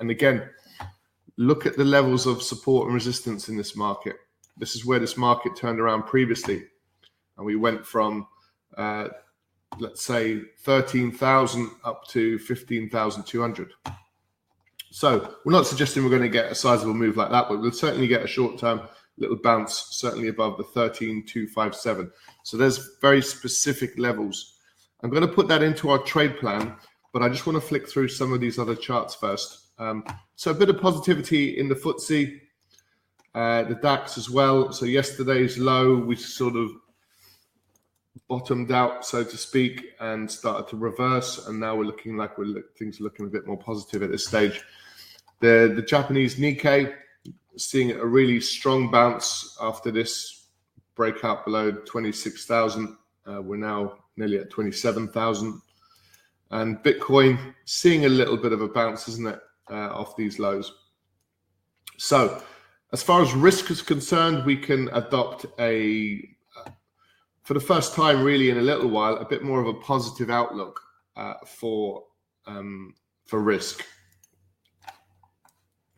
and 0.00 0.10
again 0.10 0.48
look 1.38 1.66
at 1.66 1.76
the 1.76 1.84
levels 1.84 2.26
of 2.26 2.42
support 2.42 2.86
and 2.86 2.94
resistance 2.94 3.48
in 3.48 3.56
this 3.56 3.74
market. 3.74 4.16
This 4.58 4.76
is 4.76 4.84
where 4.84 4.98
this 4.98 5.16
market 5.16 5.56
turned 5.56 5.80
around 5.80 6.02
previously 6.02 6.64
and 7.36 7.46
we 7.46 7.56
went 7.56 7.84
from 7.84 8.26
uh, 8.76 9.08
let's 9.78 10.04
say 10.04 10.42
13,000 10.60 11.70
up 11.84 12.06
to 12.08 12.38
15,200. 12.38 13.72
So 14.92 15.34
we're 15.44 15.52
not 15.52 15.66
suggesting 15.66 16.04
we're 16.04 16.10
going 16.10 16.20
to 16.20 16.28
get 16.28 16.52
a 16.52 16.54
sizable 16.54 16.92
move 16.92 17.16
like 17.16 17.30
that, 17.30 17.48
but 17.48 17.60
we'll 17.60 17.72
certainly 17.72 18.06
get 18.06 18.22
a 18.22 18.26
short 18.26 18.58
term 18.58 18.82
little 19.16 19.36
bounce, 19.36 19.86
certainly 19.90 20.28
above 20.28 20.58
the 20.58 20.64
13,257. 20.64 22.10
So 22.42 22.56
there's 22.58 22.96
very 23.00 23.22
specific 23.22 23.98
levels. 23.98 24.58
I'm 25.02 25.08
going 25.08 25.26
to 25.26 25.32
put 25.32 25.48
that 25.48 25.62
into 25.62 25.88
our 25.88 25.98
trade 25.98 26.36
plan, 26.38 26.76
but 27.12 27.22
I 27.22 27.30
just 27.30 27.46
want 27.46 27.56
to 27.56 27.66
flick 27.66 27.88
through 27.88 28.08
some 28.08 28.34
of 28.34 28.40
these 28.40 28.58
other 28.58 28.76
charts 28.76 29.14
first. 29.14 29.60
Um, 29.78 30.04
so 30.36 30.50
a 30.50 30.54
bit 30.54 30.68
of 30.68 30.78
positivity 30.78 31.58
in 31.58 31.68
the 31.68 31.74
FTSE, 31.74 32.40
uh, 33.34 33.62
the 33.64 33.76
DAX 33.76 34.18
as 34.18 34.28
well. 34.28 34.72
So 34.72 34.84
yesterday's 34.84 35.56
low, 35.56 35.96
we 35.96 36.16
sort 36.16 36.54
of 36.54 36.70
bottomed 38.28 38.70
out, 38.70 39.06
so 39.06 39.24
to 39.24 39.36
speak, 39.38 39.94
and 40.00 40.30
started 40.30 40.68
to 40.68 40.76
reverse. 40.76 41.46
And 41.46 41.58
now 41.58 41.76
we're 41.76 41.84
looking 41.84 42.18
like 42.18 42.36
we're 42.36 42.44
look, 42.44 42.76
things 42.76 43.00
are 43.00 43.04
looking 43.04 43.24
a 43.24 43.30
bit 43.30 43.46
more 43.46 43.56
positive 43.56 44.02
at 44.02 44.10
this 44.10 44.26
stage. 44.26 44.62
The 45.42 45.72
the 45.74 45.82
Japanese 45.82 46.36
Nikkei 46.36 46.94
seeing 47.56 47.90
a 47.90 48.06
really 48.06 48.40
strong 48.40 48.90
bounce 48.90 49.58
after 49.60 49.90
this 49.90 50.46
breakout 50.94 51.44
below 51.44 51.72
26,000. 51.72 52.96
Uh, 53.26 53.42
we're 53.42 53.56
now 53.56 53.98
nearly 54.16 54.38
at 54.38 54.50
27,000. 54.50 55.60
And 56.50 56.78
Bitcoin 56.78 57.54
seeing 57.64 58.04
a 58.04 58.08
little 58.08 58.36
bit 58.36 58.52
of 58.52 58.60
a 58.60 58.68
bounce, 58.68 59.08
isn't 59.08 59.26
it, 59.26 59.40
uh, 59.70 59.90
off 59.90 60.16
these 60.16 60.38
lows. 60.38 60.72
So, 61.98 62.42
as 62.92 63.02
far 63.02 63.20
as 63.20 63.34
risk 63.34 63.70
is 63.70 63.82
concerned, 63.82 64.44
we 64.44 64.56
can 64.56 64.88
adopt 64.92 65.46
a 65.58 66.28
for 67.42 67.54
the 67.54 67.60
first 67.60 67.94
time, 67.94 68.22
really 68.22 68.50
in 68.50 68.58
a 68.58 68.62
little 68.62 68.88
while, 68.88 69.16
a 69.16 69.24
bit 69.24 69.42
more 69.42 69.60
of 69.60 69.66
a 69.66 69.74
positive 69.74 70.30
outlook 70.30 70.80
uh, 71.16 71.34
for 71.44 72.04
um, 72.46 72.94
for 73.26 73.40
risk. 73.40 73.84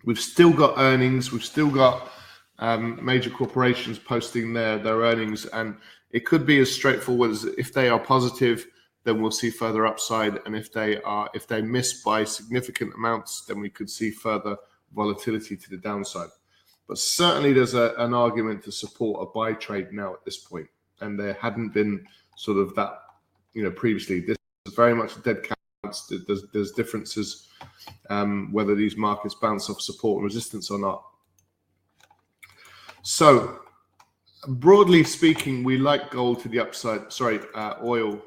We've 0.04 0.20
still 0.20 0.52
got 0.52 0.74
earnings. 0.78 1.32
We've 1.32 1.44
still 1.44 1.70
got 1.70 2.10
um, 2.58 3.04
major 3.04 3.30
corporations 3.30 3.98
posting 3.98 4.52
their 4.52 4.78
their 4.78 4.96
earnings, 4.96 5.46
and 5.46 5.76
it 6.10 6.26
could 6.26 6.46
be 6.46 6.58
as 6.60 6.70
straightforward 6.70 7.30
as 7.30 7.44
if 7.44 7.72
they 7.72 7.88
are 7.88 7.98
positive, 7.98 8.66
then 9.04 9.20
we'll 9.20 9.30
see 9.30 9.50
further 9.50 9.86
upside, 9.86 10.40
and 10.46 10.54
if 10.54 10.72
they 10.72 11.00
are 11.02 11.28
if 11.34 11.46
they 11.46 11.62
miss 11.62 12.02
by 12.02 12.24
significant 12.24 12.94
amounts, 12.94 13.44
then 13.46 13.60
we 13.60 13.70
could 13.70 13.90
see 13.90 14.10
further 14.10 14.56
volatility 14.94 15.56
to 15.56 15.70
the 15.70 15.78
downside. 15.78 16.28
But 16.86 16.98
certainly, 16.98 17.52
there's 17.52 17.74
a, 17.74 17.94
an 17.98 18.14
argument 18.14 18.62
to 18.64 18.72
support 18.72 19.26
a 19.26 19.32
buy 19.32 19.54
trade 19.54 19.92
now 19.92 20.12
at 20.12 20.24
this 20.24 20.38
point 20.38 20.68
and 21.00 21.18
there 21.18 21.34
hadn't 21.34 21.70
been 21.70 22.06
sort 22.36 22.58
of 22.58 22.74
that, 22.74 22.98
you 23.52 23.62
know, 23.62 23.70
previously. 23.70 24.20
This 24.20 24.36
is 24.66 24.74
very 24.74 24.94
much 24.94 25.16
a 25.16 25.20
dead 25.20 25.42
cat. 25.42 25.58
There's, 26.26 26.44
there's 26.52 26.72
differences 26.72 27.48
um, 28.10 28.52
whether 28.52 28.74
these 28.74 28.96
markets 28.96 29.34
bounce 29.34 29.70
off 29.70 29.80
support 29.80 30.18
and 30.18 30.24
resistance 30.24 30.70
or 30.70 30.78
not. 30.78 31.04
So, 33.02 33.60
broadly 34.48 35.04
speaking, 35.04 35.64
we 35.64 35.78
like 35.78 36.10
gold 36.10 36.40
to 36.42 36.48
the 36.48 36.60
upside. 36.60 37.12
Sorry, 37.12 37.40
uh, 37.54 37.74
oil, 37.82 38.20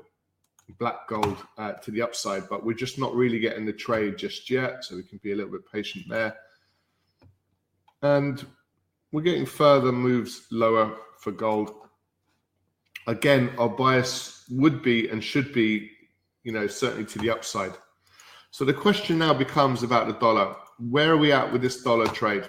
black 0.79 1.07
gold 1.07 1.37
uh, 1.57 1.73
to 1.73 1.91
the 1.91 2.01
upside, 2.01 2.47
but 2.49 2.65
we're 2.65 2.73
just 2.73 2.99
not 2.99 3.13
really 3.15 3.39
getting 3.39 3.65
the 3.65 3.73
trade 3.73 4.17
just 4.17 4.49
yet. 4.49 4.83
So 4.83 4.95
we 4.95 5.03
can 5.03 5.19
be 5.23 5.31
a 5.31 5.35
little 5.35 5.51
bit 5.51 5.71
patient 5.71 6.05
there. 6.09 6.35
And 8.01 8.45
we're 9.11 9.21
getting 9.21 9.45
further 9.45 9.91
moves 9.91 10.47
lower 10.51 10.95
for 11.19 11.31
gold 11.31 11.73
again, 13.07 13.51
our 13.57 13.69
bias 13.69 14.43
would 14.51 14.83
be 14.83 15.09
and 15.09 15.23
should 15.23 15.53
be, 15.53 15.89
you 16.47 16.53
know, 16.53 16.65
certainly 16.65 17.03
to 17.03 17.19
the 17.19 17.29
upside. 17.29 17.73
So 18.51 18.63
the 18.63 18.73
question 18.73 19.17
now 19.17 19.33
becomes 19.33 19.83
about 19.83 20.07
the 20.07 20.13
dollar. 20.13 20.55
Where 20.79 21.11
are 21.11 21.17
we 21.17 21.33
at 21.33 21.51
with 21.51 21.61
this 21.61 21.83
dollar 21.83 22.07
trade? 22.07 22.45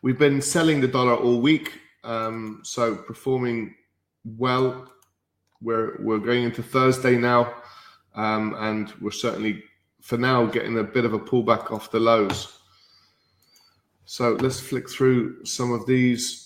We've 0.00 0.18
been 0.18 0.40
selling 0.40 0.80
the 0.80 0.88
dollar 0.88 1.14
all 1.14 1.42
week, 1.42 1.78
um, 2.02 2.62
so 2.64 2.94
performing 2.94 3.74
well. 4.24 4.90
We're 5.60 6.00
we're 6.00 6.18
going 6.18 6.44
into 6.44 6.62
Thursday 6.62 7.18
now, 7.18 7.52
um, 8.14 8.54
and 8.58 8.90
we're 9.02 9.10
certainly 9.10 9.62
for 10.00 10.16
now 10.16 10.46
getting 10.46 10.78
a 10.78 10.82
bit 10.82 11.04
of 11.04 11.12
a 11.12 11.18
pullback 11.18 11.70
off 11.70 11.90
the 11.90 12.00
lows. 12.00 12.58
So 14.06 14.32
let's 14.40 14.60
flick 14.60 14.88
through 14.88 15.44
some 15.44 15.72
of 15.72 15.84
these. 15.84 16.45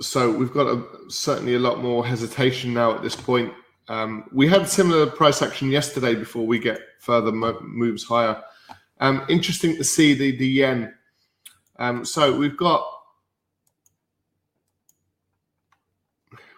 So 0.00 0.30
we've 0.30 0.52
got 0.52 0.66
a, 0.66 0.84
certainly 1.08 1.54
a 1.54 1.58
lot 1.58 1.80
more 1.80 2.06
hesitation 2.06 2.72
now 2.72 2.94
at 2.94 3.02
this 3.02 3.16
point. 3.16 3.52
Um, 3.88 4.24
we 4.32 4.46
had 4.46 4.68
similar 4.68 5.06
price 5.06 5.42
action 5.42 5.70
yesterday 5.70 6.14
before 6.14 6.46
we 6.46 6.58
get 6.58 6.80
further 7.00 7.32
mo- 7.32 7.60
moves 7.62 8.04
higher. 8.04 8.42
Um, 9.00 9.24
interesting 9.28 9.76
to 9.76 9.84
see 9.84 10.14
the 10.14 10.36
the 10.36 10.46
yen. 10.46 10.94
Um, 11.78 12.04
so 12.04 12.36
we've 12.36 12.56
got 12.56 12.86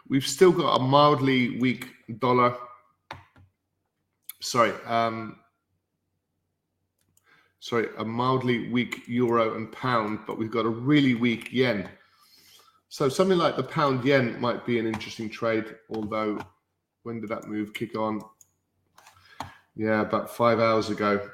we've 0.09 0.26
still 0.26 0.52
got 0.52 0.80
a 0.80 0.82
mildly 0.82 1.59
weak 1.59 1.88
dollar. 2.18 2.56
Sorry, 4.40 4.73
um, 4.87 5.38
sorry, 7.61 7.88
a 7.99 8.04
mildly 8.04 8.70
weak 8.70 9.02
euro 9.06 9.54
and 9.54 9.70
pound, 9.70 10.20
but 10.26 10.38
we've 10.38 10.50
got 10.50 10.64
a 10.64 10.70
really 10.70 11.14
weak 11.14 11.52
yen. 11.52 11.88
So 12.90 13.09
something 13.09 13.38
like 13.38 13.54
the 13.54 13.62
pound 13.62 14.04
yen 14.04 14.40
might 14.40 14.66
be 14.66 14.80
an 14.80 14.87
interesting 14.87 15.30
trade, 15.30 15.76
although 15.94 16.40
when 17.04 17.20
did 17.20 17.30
that 17.30 17.47
move 17.47 17.73
kick 17.73 17.97
on? 17.97 18.20
Yeah, 19.76 20.00
about 20.00 20.28
five 20.28 20.59
hours 20.59 20.90
ago. 20.90 21.30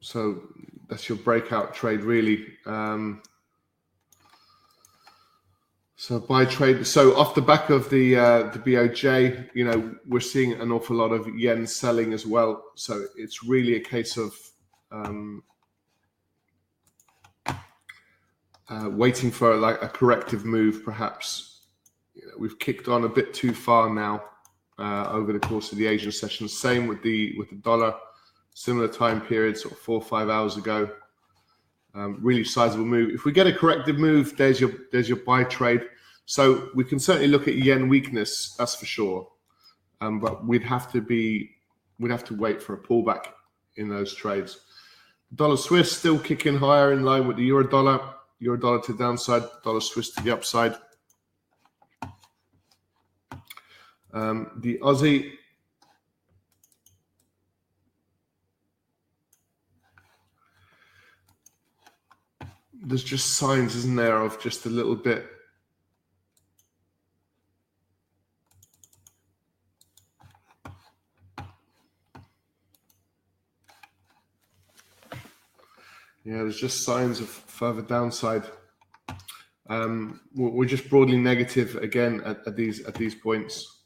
So 0.00 0.42
that's 0.88 1.08
your 1.08 1.18
breakout 1.18 1.76
trade, 1.76 2.00
really. 2.00 2.44
Um, 2.66 3.22
so 5.94 6.18
buy 6.18 6.44
trade. 6.44 6.84
So 6.88 7.16
off 7.16 7.36
the 7.36 7.40
back 7.40 7.70
of 7.70 7.88
the 7.88 8.16
uh, 8.16 8.42
the 8.50 8.58
BOJ, 8.58 9.50
you 9.54 9.64
know, 9.64 9.94
we're 10.08 10.18
seeing 10.18 10.54
an 10.54 10.72
awful 10.72 10.96
lot 10.96 11.12
of 11.12 11.28
yen 11.38 11.68
selling 11.68 12.12
as 12.12 12.26
well. 12.26 12.64
So 12.74 13.06
it's 13.16 13.44
really 13.44 13.76
a 13.76 13.80
case 13.80 14.16
of 14.16 14.34
um, 14.90 15.44
uh, 18.68 18.90
waiting 18.90 19.30
for 19.30 19.56
like 19.56 19.80
a 19.82 19.88
corrective 19.88 20.44
move, 20.44 20.84
perhaps. 20.84 21.60
We've 22.38 22.58
kicked 22.58 22.88
on 22.88 23.04
a 23.04 23.08
bit 23.08 23.34
too 23.34 23.52
far 23.52 23.92
now 23.92 24.24
uh, 24.78 25.08
over 25.10 25.32
the 25.32 25.40
course 25.40 25.72
of 25.72 25.78
the 25.78 25.86
Asian 25.86 26.12
session. 26.12 26.48
Same 26.48 26.86
with 26.86 27.02
the 27.02 27.34
with 27.38 27.50
the 27.50 27.56
dollar, 27.56 27.94
similar 28.54 28.88
time 28.88 29.20
period, 29.20 29.56
sort 29.56 29.72
of 29.72 29.78
four 29.78 29.96
or 29.96 30.04
five 30.04 30.28
hours 30.28 30.56
ago. 30.56 30.90
Um, 31.94 32.18
really 32.20 32.44
sizable 32.44 32.84
move. 32.84 33.10
If 33.10 33.24
we 33.24 33.32
get 33.32 33.46
a 33.46 33.52
corrective 33.52 33.98
move, 33.98 34.36
there's 34.36 34.60
your 34.60 34.72
there's 34.92 35.08
your 35.08 35.18
buy 35.18 35.44
trade. 35.44 35.82
So 36.26 36.70
we 36.74 36.84
can 36.84 36.98
certainly 36.98 37.28
look 37.28 37.46
at 37.46 37.54
yen 37.54 37.88
weakness, 37.88 38.54
that's 38.58 38.74
for 38.74 38.84
sure. 38.84 39.28
Um, 40.00 40.18
but 40.18 40.44
we'd 40.44 40.64
have 40.64 40.90
to 40.92 41.00
be 41.00 41.50
we'd 41.98 42.10
have 42.10 42.24
to 42.24 42.34
wait 42.34 42.60
for 42.60 42.74
a 42.74 42.78
pullback 42.78 43.28
in 43.76 43.88
those 43.88 44.14
trades. 44.14 44.60
Dollar 45.34 45.56
Swiss 45.56 45.96
still 45.96 46.18
kicking 46.18 46.56
higher 46.56 46.92
in 46.92 47.04
line 47.04 47.26
with 47.26 47.36
the 47.36 47.44
euro 47.44 47.66
dollar 47.66 48.00
euro 48.38 48.58
dollar 48.58 48.82
to 48.82 48.92
the 48.92 48.98
downside, 48.98 49.44
dollar 49.64 49.80
Swiss 49.80 50.10
to 50.10 50.22
the 50.22 50.30
upside. 50.30 50.76
Um, 54.12 54.50
the 54.56 54.78
Aussie 54.78 55.32
there's 62.86 63.04
just 63.04 63.34
signs, 63.34 63.74
isn't 63.74 63.96
there, 63.96 64.20
of 64.20 64.40
just 64.40 64.64
a 64.64 64.70
little 64.70 64.94
bit 64.94 65.26
Yeah, 76.26 76.38
there's 76.38 76.58
just 76.58 76.82
signs 76.82 77.20
of 77.20 77.28
further 77.28 77.82
downside. 77.82 78.42
Um, 79.68 80.22
we're 80.34 80.66
just 80.66 80.90
broadly 80.90 81.18
negative 81.18 81.76
again 81.76 82.20
at, 82.24 82.44
at 82.48 82.56
these 82.56 82.84
at 82.84 82.94
these 82.94 83.14
points. 83.14 83.84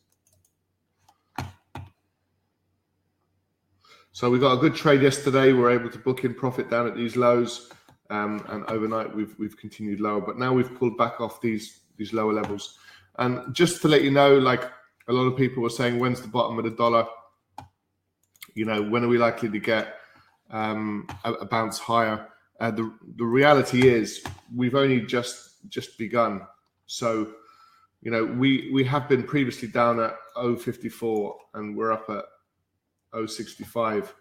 So 4.12 4.30
we 4.30 4.38
got 4.38 4.54
a 4.54 4.56
good 4.56 4.74
trade 4.74 5.02
yesterday. 5.02 5.52
We 5.52 5.60
are 5.60 5.70
able 5.70 5.90
to 5.90 5.98
book 5.98 6.24
in 6.24 6.32
profit 6.32 6.70
down 6.70 6.86
at 6.86 6.96
these 6.96 7.14
lows, 7.14 7.70
um, 8.08 8.42
and 8.48 8.64
overnight 8.70 9.14
we've 9.14 9.38
we've 9.38 9.58
continued 9.58 10.00
lower. 10.00 10.22
But 10.22 10.38
now 10.38 10.54
we've 10.54 10.74
pulled 10.78 10.96
back 10.96 11.20
off 11.20 11.42
these 11.42 11.80
these 11.98 12.14
lower 12.14 12.32
levels. 12.32 12.78
And 13.18 13.54
just 13.54 13.82
to 13.82 13.88
let 13.88 14.02
you 14.02 14.12
know, 14.12 14.38
like 14.38 14.64
a 15.08 15.12
lot 15.12 15.26
of 15.26 15.36
people 15.36 15.62
were 15.62 15.68
saying, 15.68 15.98
when's 15.98 16.22
the 16.22 16.28
bottom 16.28 16.56
of 16.56 16.64
the 16.64 16.70
dollar? 16.70 17.06
You 18.54 18.64
know, 18.64 18.80
when 18.80 19.04
are 19.04 19.08
we 19.08 19.18
likely 19.18 19.50
to 19.50 19.58
get 19.58 19.99
um, 20.50 21.06
a, 21.24 21.32
a 21.34 21.46
bounce 21.46 21.78
higher? 21.78 22.28
Uh, 22.60 22.70
the 22.70 22.92
the 23.16 23.24
reality 23.24 23.88
is 23.88 24.22
we've 24.54 24.74
only 24.74 25.00
just 25.00 25.68
just 25.68 25.96
begun. 25.98 26.42
So, 26.86 27.32
you 28.02 28.10
know, 28.10 28.24
we 28.24 28.70
we 28.72 28.84
have 28.84 29.08
been 29.08 29.22
previously 29.22 29.68
down 29.68 30.00
at 30.00 30.14
054 30.36 31.36
and 31.54 31.76
we're 31.76 31.92
up 31.92 32.10
at 32.10 32.24
065. 33.14 34.14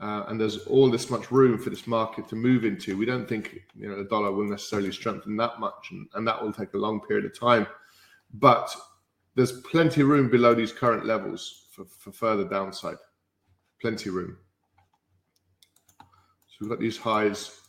Uh, 0.00 0.24
and 0.28 0.40
there's 0.40 0.66
all 0.66 0.90
this 0.90 1.10
much 1.10 1.30
room 1.30 1.56
for 1.56 1.70
this 1.70 1.86
market 1.86 2.28
to 2.28 2.34
move 2.34 2.64
into. 2.64 2.96
We 2.96 3.06
don't 3.06 3.28
think 3.28 3.60
you 3.74 3.88
know 3.88 3.96
the 3.96 4.08
dollar 4.08 4.32
will 4.32 4.48
necessarily 4.48 4.90
strengthen 4.90 5.36
that 5.36 5.60
much, 5.60 5.88
and, 5.92 6.08
and 6.14 6.26
that 6.26 6.42
will 6.42 6.52
take 6.52 6.74
a 6.74 6.78
long 6.78 7.00
period 7.00 7.24
of 7.24 7.38
time. 7.38 7.66
But 8.34 8.74
there's 9.34 9.60
plenty 9.60 10.00
of 10.00 10.08
room 10.08 10.28
below 10.28 10.54
these 10.54 10.72
current 10.72 11.06
levels 11.06 11.66
for, 11.70 11.84
for 11.84 12.10
further 12.10 12.44
downside. 12.44 12.96
Plenty 13.80 14.08
of 14.08 14.16
room. 14.16 14.36
We've 16.62 16.70
got 16.70 16.78
these 16.78 16.96
highs 16.96 17.62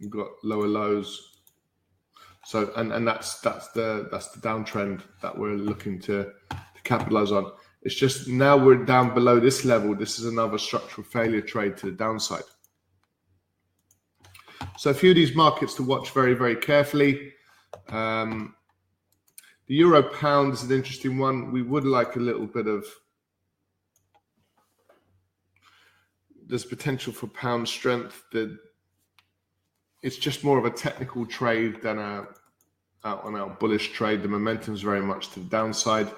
we've 0.00 0.10
got 0.10 0.28
lower 0.42 0.66
lows. 0.66 1.40
So 2.44 2.72
and 2.76 2.92
and 2.92 3.06
that's 3.06 3.40
that's 3.40 3.68
the 3.68 4.08
that's 4.10 4.28
the 4.30 4.40
downtrend 4.40 5.02
that 5.22 5.36
we're 5.36 5.54
looking 5.54 6.00
to 6.00 6.32
to 6.50 6.82
capitalize 6.82 7.30
on. 7.30 7.52
It's 7.82 7.94
just 7.94 8.26
now 8.26 8.56
we're 8.56 8.84
down 8.84 9.14
below 9.14 9.38
this 9.38 9.64
level. 9.64 9.94
This 9.94 10.18
is 10.18 10.26
another 10.26 10.58
structural 10.58 11.06
failure 11.06 11.40
trade 11.40 11.76
to 11.78 11.86
the 11.86 11.92
downside. 11.92 12.42
So 14.76 14.90
a 14.90 14.94
few 14.94 15.10
of 15.10 15.16
these 15.16 15.34
markets 15.34 15.74
to 15.74 15.82
watch 15.82 16.10
very 16.10 16.34
very 16.34 16.56
carefully. 16.56 17.32
Um, 17.88 18.54
the 19.66 19.74
euro 19.74 20.02
pound 20.02 20.54
is 20.54 20.62
an 20.62 20.72
interesting 20.72 21.18
one. 21.18 21.52
We 21.52 21.62
would 21.62 21.84
like 21.84 22.16
a 22.16 22.20
little 22.20 22.46
bit 22.46 22.66
of 22.66 22.84
there's 26.48 26.64
potential 26.64 27.12
for 27.12 27.26
pound 27.28 27.68
strength. 27.68 28.24
The 28.32 28.58
it's 30.02 30.16
just 30.16 30.44
more 30.44 30.58
of 30.58 30.64
a 30.64 30.70
technical 30.70 31.26
trade 31.26 31.82
than 31.82 31.98
a 31.98 32.26
out 33.04 33.24
on 33.24 33.34
our 33.36 33.50
bullish 33.50 33.92
trade. 33.92 34.22
The 34.22 34.28
momentum's 34.28 34.82
very 34.82 35.02
much 35.02 35.30
to 35.30 35.40
the 35.40 35.46
downside. 35.46 36.10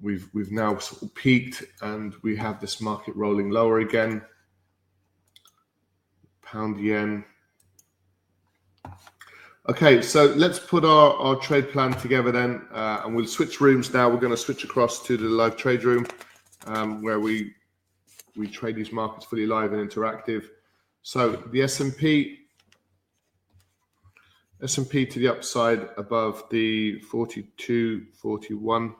We've 0.00 0.28
we've 0.34 0.52
now 0.52 0.78
sort 0.78 1.02
of 1.02 1.14
peaked 1.14 1.64
and 1.82 2.14
we 2.22 2.36
have 2.36 2.60
this 2.60 2.80
market 2.80 3.16
rolling 3.16 3.50
lower 3.50 3.80
again. 3.80 4.22
Pound 6.42 6.78
yen. 6.78 7.24
Okay, 9.66 10.02
so 10.02 10.26
let's 10.36 10.58
put 10.58 10.84
our, 10.84 11.14
our 11.14 11.36
trade 11.36 11.70
plan 11.70 11.94
together 11.94 12.30
then, 12.30 12.68
uh, 12.70 13.00
and 13.02 13.16
we'll 13.16 13.26
switch 13.26 13.62
rooms 13.62 13.94
now. 13.94 14.10
We're 14.10 14.18
going 14.18 14.30
to 14.30 14.36
switch 14.36 14.62
across 14.62 15.02
to 15.06 15.16
the 15.16 15.24
live 15.24 15.56
trade 15.56 15.84
room, 15.84 16.06
um, 16.66 17.02
where 17.02 17.18
we 17.18 17.54
we 18.36 18.48
trade 18.48 18.76
these 18.76 18.92
markets 18.92 19.26
fully 19.26 19.46
live 19.46 19.72
and 19.72 19.88
interactive. 19.88 20.44
So 21.02 21.32
the 21.32 21.62
S&P 21.62 22.40
S&P 24.62 25.04
to 25.04 25.18
the 25.18 25.28
upside 25.28 25.88
above 25.98 26.44
the 26.50 26.98
42, 27.00 28.06
41. 28.14 28.94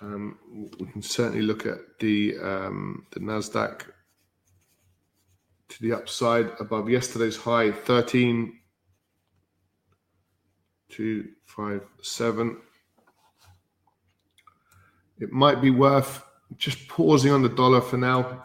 Um, 0.00 0.38
we 0.80 0.86
can 0.88 1.02
certainly 1.02 1.42
look 1.42 1.64
at 1.64 1.78
the 2.00 2.36
um, 2.42 3.06
the 3.12 3.20
Nasdaq 3.20 3.82
to 5.68 5.82
the 5.82 5.92
upside 5.92 6.50
above 6.58 6.90
yesterday's 6.90 7.36
high 7.36 7.70
13 7.70 8.58
two 10.92 11.28
five 11.44 11.82
seven. 12.02 12.58
It 15.18 15.30
might 15.30 15.62
be 15.62 15.70
worth 15.70 16.24
just 16.58 16.88
pausing 16.88 17.32
on 17.32 17.42
the 17.42 17.48
dollar 17.48 17.80
for 17.80 17.96
now 17.96 18.42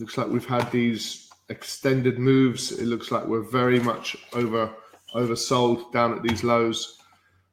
Looks 0.00 0.16
like 0.16 0.28
we've 0.28 0.46
had 0.46 0.72
these 0.72 1.28
extended 1.50 2.18
moves. 2.18 2.72
It 2.72 2.86
looks 2.86 3.10
like 3.10 3.26
we're 3.26 3.42
very 3.42 3.78
much 3.78 4.16
over 4.32 4.72
oversold 5.14 5.92
down 5.92 6.16
at 6.16 6.22
these 6.22 6.42
lows. 6.42 6.96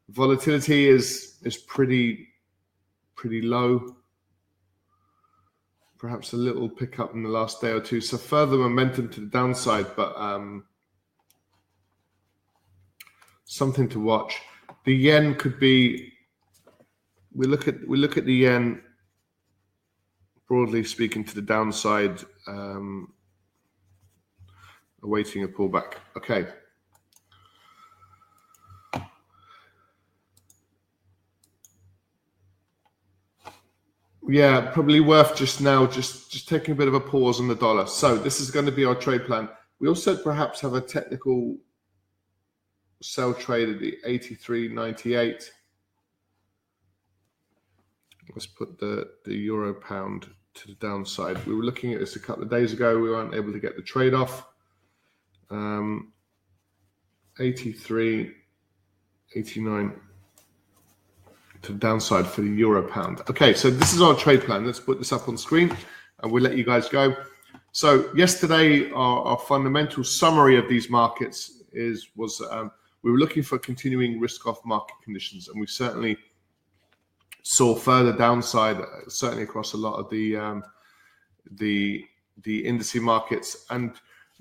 Volatility 0.10 0.88
is 0.88 1.40
is 1.44 1.58
pretty 1.58 2.30
pretty 3.16 3.42
low. 3.42 3.98
Perhaps 5.98 6.32
a 6.32 6.38
little 6.38 6.70
pickup 6.70 7.14
in 7.16 7.24
the 7.24 7.30
last 7.30 7.60
day 7.60 7.72
or 7.72 7.82
two. 7.82 8.00
So 8.00 8.18
further 8.18 8.56
momentum 8.56 9.10
to 9.10 9.20
the 9.20 9.26
downside, 9.26 9.88
but 9.98 10.16
um, 10.16 10.64
something 13.44 13.90
to 13.90 14.00
watch. 14.00 14.40
The 14.86 14.96
yen 14.96 15.36
could 15.36 15.60
be. 15.60 16.14
We 17.38 17.46
look 17.46 17.68
at 17.68 17.88
we 17.88 17.98
look 17.98 18.18
at 18.18 18.26
the 18.26 18.34
yen 18.34 18.82
broadly 20.48 20.84
speaking 20.84 21.24
to 21.24 21.36
the 21.36 21.42
downside, 21.42 22.20
um, 22.48 23.14
awaiting 25.04 25.44
a 25.44 25.48
pullback. 25.48 25.94
Okay. 26.18 26.48
Yeah, 34.28 34.72
probably 34.72 35.00
worth 35.00 35.36
just 35.38 35.62
now 35.62 35.86
just 35.86 36.32
just 36.32 36.50
taking 36.50 36.72
a 36.72 36.76
bit 36.76 36.88
of 36.88 36.96
a 36.96 37.00
pause 37.00 37.40
on 37.40 37.48
the 37.48 37.56
dollar. 37.56 37.86
So 37.86 38.18
this 38.18 38.40
is 38.40 38.50
going 38.50 38.66
to 38.66 38.72
be 38.72 38.84
our 38.84 38.96
trade 38.96 39.26
plan. 39.26 39.48
We 39.80 39.88
also 39.88 40.18
perhaps 40.18 40.60
have 40.62 40.74
a 40.74 40.82
technical 40.82 41.56
sell 43.00 43.36
trade 43.36 43.70
at 43.70 43.80
the 43.80 43.96
83.98. 44.08 45.52
Let's 48.34 48.46
put 48.46 48.80
the 48.80 49.10
the 49.26 49.36
euro 49.36 49.74
pound 49.74 50.28
to 50.56 50.68
the 50.68 50.76
downside. 50.76 51.46
We 51.46 51.56
were 51.56 51.64
looking 51.64 51.94
at 51.94 52.00
this 52.00 52.16
a 52.16 52.20
couple 52.20 52.44
of 52.44 52.50
days 52.50 52.74
ago. 52.74 53.00
We 53.00 53.10
weren't 53.10 53.34
able 53.34 53.54
to 53.54 53.60
get 53.60 53.76
the 53.76 53.82
trade 53.82 54.14
off. 54.14 54.48
Um, 55.50 56.12
83, 57.40 58.32
89 59.36 60.00
to 61.62 61.72
the 61.72 61.78
downside 61.78 62.26
for 62.26 62.42
the 62.42 62.50
euro 62.50 62.82
pound. 62.84 63.22
Okay, 63.30 63.54
so 63.54 63.70
this 63.70 63.94
is 63.94 64.02
our 64.02 64.16
trade 64.16 64.42
plan. 64.42 64.66
Let's 64.66 64.80
put 64.80 64.98
this 64.98 65.12
up 65.12 65.28
on 65.30 65.38
screen 65.38 65.76
and 66.22 66.32
we'll 66.32 66.44
let 66.44 66.58
you 66.58 66.64
guys 66.64 66.90
go. 66.90 67.16
So 67.72 68.12
yesterday, 68.16 68.90
our, 68.92 69.24
our 69.24 69.38
fundamental 69.38 70.04
summary 70.04 70.58
of 70.58 70.68
these 70.68 70.90
markets 70.90 71.64
is 71.74 72.10
was 72.16 72.42
um, 72.50 72.72
we 73.04 73.12
were 73.12 73.20
looking 73.20 73.44
for 73.44 73.60
continuing 73.60 74.20
risk-off 74.20 74.64
market 74.66 74.96
conditions, 75.04 75.48
and 75.48 75.60
we 75.60 75.68
certainly 75.68 76.18
saw 77.48 77.74
further 77.74 78.12
downside, 78.12 78.78
certainly 79.08 79.44
across 79.44 79.72
a 79.72 79.78
lot 79.78 79.96
of 79.96 80.10
the 80.10 80.36
um, 80.36 80.64
the 81.52 82.06
the 82.44 82.66
indice 82.66 83.02
markets, 83.02 83.66
and 83.70 83.94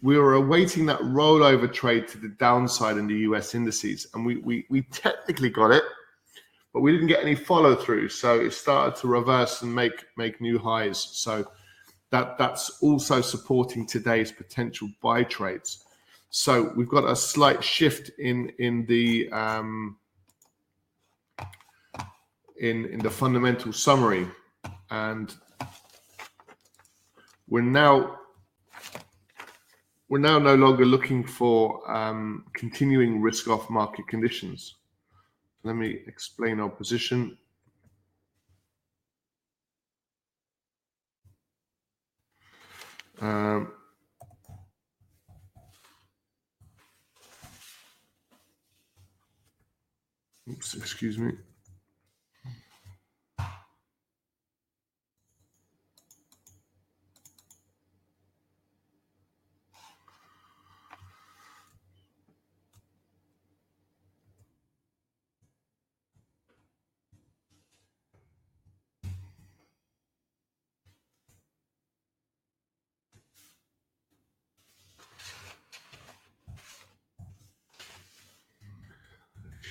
we 0.03 0.19
were 0.19 0.35
awaiting 0.35 0.87
that 0.87 0.99
rollover 1.01 1.73
trade 1.73 2.09
to 2.09 2.19
the 2.19 2.31
downside 2.31 2.97
in 2.97 3.07
the 3.07 3.19
U.S. 3.29 3.55
indices, 3.55 4.09
and 4.13 4.27
we 4.27 4.39
we 4.39 4.67
we 4.71 4.83
technically 4.83 5.51
got 5.51 5.71
it, 5.71 5.85
but 6.73 6.81
we 6.81 6.91
didn't 6.91 7.07
get 7.07 7.23
any 7.23 7.37
follow 7.37 7.77
through, 7.77 8.09
so 8.09 8.41
it 8.41 8.53
started 8.53 8.97
to 9.01 9.07
reverse 9.07 9.63
and 9.63 9.73
make 9.73 10.05
make 10.17 10.41
new 10.41 10.59
highs. 10.59 10.99
So 10.99 11.49
that 12.11 12.37
that's 12.39 12.71
also 12.83 13.21
supporting 13.21 13.87
today's 13.87 14.33
potential 14.33 14.89
buy 15.01 15.23
trades. 15.23 15.85
So 16.31 16.73
we've 16.75 16.89
got 16.89 17.09
a 17.09 17.15
slight 17.15 17.63
shift 17.63 18.11
in 18.19 18.51
in 18.59 18.85
the 18.87 19.31
um, 19.31 19.97
in, 22.61 22.87
in 22.87 22.99
the 22.99 23.11
fundamental 23.11 23.73
summary. 23.73 24.27
And 24.91 25.35
we're 27.49 27.63
now 27.63 28.19
we're 30.09 30.19
now 30.19 30.39
no 30.39 30.55
longer 30.55 30.85
looking 30.85 31.27
for 31.27 31.91
um, 31.91 32.45
continuing 32.55 33.21
risk 33.21 33.49
off 33.49 33.69
market 33.69 34.07
conditions. 34.07 34.77
Let 35.65 35.75
me 35.75 35.99
explain 36.07 36.61
our 36.61 36.69
position. 36.69 37.37
Um, 43.21 43.73
oops, 50.49 50.75
excuse 50.75 51.19
me. 51.19 51.33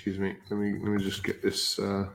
Excuse 0.05 0.19
me. 0.19 0.35
Let 0.51 0.59
me 0.59 0.73
let 0.83 0.91
me 0.91 1.03
just 1.03 1.23
get 1.23 1.41
this. 1.41 1.79
Uh, 1.79 2.05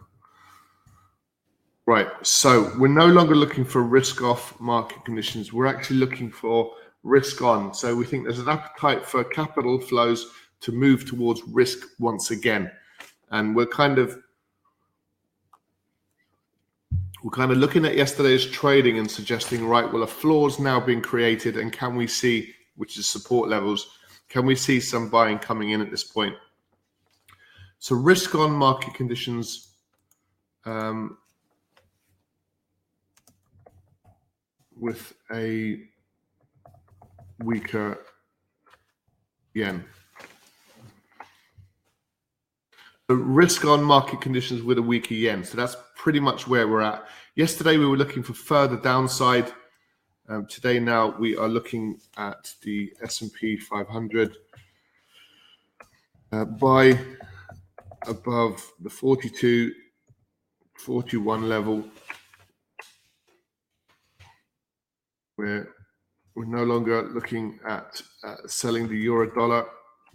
right. 1.87 2.07
So 2.23 2.73
we're 2.79 2.87
no 2.87 3.09
longer 3.09 3.35
looking 3.35 3.65
for 3.65 3.83
risk 3.83 4.23
off 4.23 4.59
market 4.61 5.05
conditions. 5.05 5.53
We're 5.53 5.67
actually 5.67 5.97
looking 5.97 6.31
for 6.31 6.73
risk 7.03 7.43
on. 7.43 7.75
So 7.75 7.97
we 7.97 8.05
think 8.05 8.23
there's 8.23 8.39
an 8.39 8.49
appetite 8.49 9.05
for 9.05 9.25
capital 9.25 9.81
flows 9.81 10.31
to 10.61 10.71
move 10.71 11.05
towards 11.05 11.43
risk 11.49 11.89
once 11.99 12.31
again, 12.31 12.71
and 13.33 13.57
we're 13.57 13.67
kind 13.67 13.99
of 13.99 14.17
we're 17.25 17.33
kind 17.33 17.51
of 17.51 17.59
looking 17.59 17.85
at 17.85 17.97
yesterday's 17.97 18.47
trading 18.47 18.99
and 18.99 19.11
suggesting, 19.11 19.67
right, 19.67 19.93
well, 19.93 20.05
a 20.05 20.07
floor's 20.07 20.61
now 20.61 20.79
being 20.79 21.03
created, 21.03 21.57
and 21.57 21.73
can 21.73 21.97
we 21.97 22.07
see, 22.07 22.55
which 22.77 22.97
is 22.99 23.09
support 23.09 23.49
levels, 23.49 23.91
can 24.29 24.47
we 24.47 24.55
see 24.55 24.79
some 24.79 25.11
buying 25.11 25.41
coming 25.41 25.71
in 25.71 25.81
at 25.81 25.91
this 25.91 26.05
point? 26.05 26.37
So 27.81 27.97
risk 27.97 28.35
on 28.35 28.53
market 28.53 28.95
conditions. 28.95 29.69
Um, 30.65 31.17
with 34.81 35.13
a 35.33 35.83
weaker 37.45 37.99
yen. 39.55 39.85
The 43.09 43.17
risk 43.17 43.65
on 43.65 43.83
market 43.83 44.21
conditions 44.21 44.63
with 44.63 44.79
a 44.79 44.83
weaker 44.83 45.15
yen. 45.15 45.45
So 45.45 45.57
that's 45.57 45.77
pretty 45.97 46.21
much 46.21 46.47
where 46.47 46.67
we're 46.67 46.81
at. 46.81 47.07
Yesterday 47.35 47.77
we 47.77 47.87
were 47.87 47.97
looking 47.97 48.23
for 48.23 48.33
further 48.35 48.77
downside. 48.77 49.53
Um, 50.29 50.47
today 50.47 50.79
now 50.79 51.17
we 51.19 51.37
are 51.37 51.49
looking 51.49 51.99
at 52.17 52.55
the 52.63 52.93
S&P 53.03 53.57
500 53.57 54.37
uh, 56.33 56.45
buy 56.45 56.99
above 58.07 58.73
the 58.81 58.91
42 58.91 59.73
41 60.79 61.49
level 61.49 61.85
where 65.37 65.69
we're 66.35 66.45
no 66.45 66.65
longer 66.65 67.03
looking 67.03 67.59
at 67.67 68.01
uh, 68.25 68.37
selling 68.47 68.89
the 68.89 68.97
euro 68.97 69.35
dollar 69.35 69.67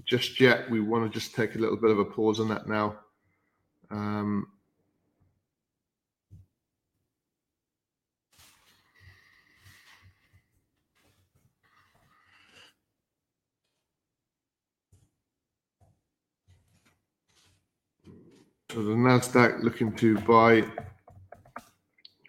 just 0.06 0.40
yet. 0.40 0.70
We 0.70 0.80
want 0.80 1.12
to 1.12 1.20
just 1.20 1.36
take 1.36 1.56
a 1.56 1.60
little 1.60 1.78
bit 1.78 1.92
of 1.92 2.00
a 2.00 2.06
pause 2.06 2.40
on 2.40 2.48
that 2.50 2.68
now. 2.68 2.98
Um, 3.92 4.48
So 18.76 18.84
the 18.84 18.92
Nasdaq 18.92 19.64
looking 19.64 19.92
to 19.94 20.20
buy 20.20 20.64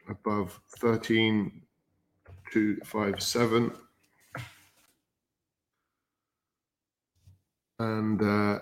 above 0.09 0.59
13,257. 0.79 3.73
And 7.81 8.23
uh, 8.23 8.61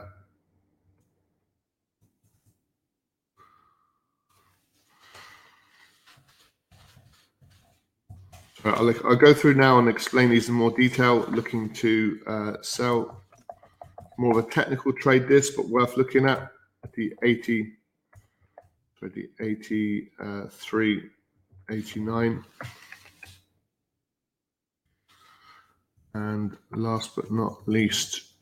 I'll, 8.64 8.88
I'll, 8.88 9.14
go 9.14 9.34
through 9.34 9.56
now 9.56 9.78
and 9.78 9.90
explain 9.90 10.30
these 10.30 10.48
in 10.48 10.54
more 10.54 10.70
detail, 10.70 11.26
looking 11.28 11.70
to 11.74 12.18
uh, 12.26 12.54
sell 12.62 13.22
more 14.16 14.38
of 14.38 14.46
a 14.46 14.50
technical 14.50 14.94
trade 14.94 15.28
this, 15.28 15.50
but 15.50 15.68
worth 15.68 15.98
looking 15.98 16.26
at 16.26 16.53
the 16.92 17.14
80, 17.22 17.72
so 19.00 19.08
the 19.08 19.28
83, 19.40 21.02
89. 21.70 22.44
And 26.16 26.56
last 26.70 27.16
but 27.16 27.30
not 27.32 27.66
least, 27.66 28.33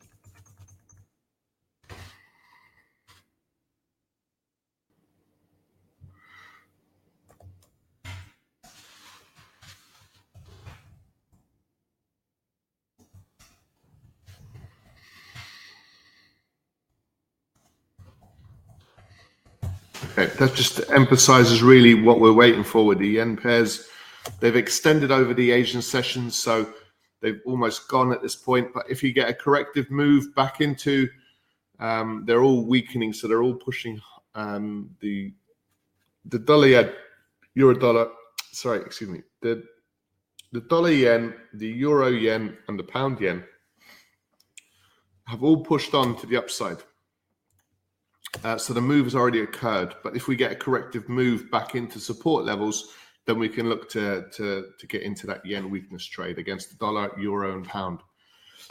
that 20.15 20.53
just 20.55 20.81
emphasizes 20.91 21.63
really 21.63 21.95
what 21.95 22.19
we're 22.19 22.33
waiting 22.33 22.63
for 22.63 22.85
with 22.85 22.99
the 22.99 23.07
yen 23.07 23.35
pairs. 23.35 23.87
They've 24.39 24.55
extended 24.55 25.11
over 25.11 25.33
the 25.33 25.51
Asian 25.51 25.81
sessions, 25.81 26.37
so 26.37 26.71
they've 27.21 27.41
almost 27.45 27.87
gone 27.87 28.11
at 28.11 28.21
this 28.21 28.35
point. 28.35 28.69
But 28.73 28.89
if 28.89 29.03
you 29.03 29.11
get 29.11 29.29
a 29.29 29.33
corrective 29.33 29.89
move 29.89 30.33
back 30.35 30.61
into, 30.61 31.09
um, 31.79 32.23
they're 32.25 32.43
all 32.43 32.65
weakening, 32.65 33.13
so 33.13 33.27
they're 33.27 33.43
all 33.43 33.55
pushing 33.55 33.99
um, 34.35 34.89
the 34.99 35.33
the 36.25 36.39
dollar 36.39 36.67
yen, 36.67 36.91
euro 37.55 37.73
dollar. 37.73 38.09
Sorry, 38.51 38.79
excuse 38.79 39.09
me. 39.09 39.21
The 39.41 39.63
the 40.51 40.61
dollar 40.61 40.91
yen, 40.91 41.33
the 41.53 41.67
euro 41.67 42.09
yen, 42.09 42.57
and 42.67 42.79
the 42.79 42.83
pound 42.83 43.19
yen 43.19 43.43
have 45.25 45.43
all 45.43 45.63
pushed 45.63 45.93
on 45.93 46.15
to 46.17 46.27
the 46.27 46.37
upside. 46.37 46.77
Uh, 48.43 48.57
so 48.57 48.73
the 48.73 48.81
move 48.81 49.05
has 49.05 49.15
already 49.15 49.41
occurred. 49.41 49.95
But 50.03 50.15
if 50.15 50.27
we 50.27 50.35
get 50.35 50.51
a 50.51 50.55
corrective 50.55 51.07
move 51.07 51.49
back 51.51 51.75
into 51.75 51.99
support 51.99 52.45
levels, 52.45 52.93
then 53.25 53.39
we 53.39 53.47
can 53.47 53.69
look 53.69 53.89
to, 53.91 54.25
to, 54.31 54.67
to 54.77 54.87
get 54.87 55.03
into 55.03 55.27
that 55.27 55.45
yen 55.45 55.69
weakness 55.69 56.05
trade 56.05 56.39
against 56.39 56.69
the 56.69 56.75
dollar, 56.75 57.11
euro, 57.17 57.53
and 57.53 57.65
pound. 57.65 57.99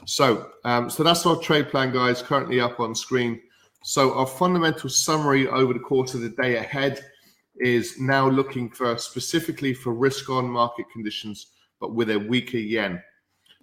So, 0.05 0.51
um, 0.65 0.91
so 0.91 1.03
that's 1.03 1.25
our 1.27 1.37
trade 1.37 1.71
plan, 1.71 1.93
guys, 1.93 2.23
currently 2.23 2.61
up 2.61 2.81
on 2.81 2.95
screen. 2.95 3.41
So 3.83 4.15
our 4.15 4.27
fundamental 4.27 4.89
summary 4.89 5.49
over 5.49 5.73
the 5.73 5.81
course 5.81 6.15
of 6.15 6.21
the 6.21 6.31
day 6.31 6.57
ahead 6.57 7.05
is 7.57 7.99
now 7.99 8.29
looking 8.29 8.71
for 8.71 8.97
specifically 8.99 9.75
for 9.75 9.93
risk 9.93 10.31
on 10.31 10.47
market 10.47 10.87
conditions, 10.93 11.49
but 11.81 11.95
with 11.95 12.11
a 12.11 12.19
weaker 12.19 12.59
yen. 12.59 13.03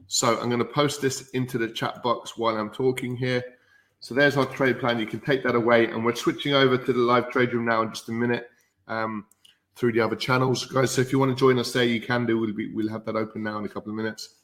So 0.08 0.40
I'm 0.40 0.50
going 0.50 0.60
to 0.60 0.66
post 0.66 1.02
this 1.02 1.30
into 1.30 1.58
the 1.58 1.70
chat 1.70 2.02
box 2.02 2.38
while 2.38 2.58
I'm 2.58 2.72
talking 2.72 3.16
here. 3.16 3.44
So 4.02 4.16
there's 4.16 4.38
our 4.38 4.46
trade 4.46 4.80
plan. 4.80 5.00
You 5.00 5.06
can 5.06 5.20
take 5.20 5.44
that 5.44 5.56
away. 5.56 5.88
And 5.88 6.06
we're 6.06 6.16
switching 6.16 6.54
over 6.54 6.78
to 6.78 6.94
the 6.94 7.00
live 7.00 7.30
trade 7.32 7.54
room 7.54 7.66
now 7.66 7.82
in 7.82 7.90
just 7.90 8.10
a 8.10 8.14
minute 8.14 8.50
um, 8.88 9.26
through 9.76 9.92
the 9.94 10.02
other 10.02 10.16
channels. 10.16 10.66
Guys, 10.66 10.92
so 10.92 11.02
if 11.02 11.12
you 11.12 11.20
want 11.20 11.32
to 11.32 11.40
join 11.40 11.60
us 11.60 11.74
there, 11.74 11.84
you 11.84 12.02
can 12.02 12.26
do. 12.26 12.40
We'll, 12.40 12.54
be, 12.54 12.72
we'll 12.74 12.90
have 12.90 13.06
that 13.06 13.16
open 13.16 13.44
now 13.44 13.58
in 13.60 13.66
a 13.66 13.70
couple 13.70 13.92
of 13.92 13.98
minutes. 13.98 14.36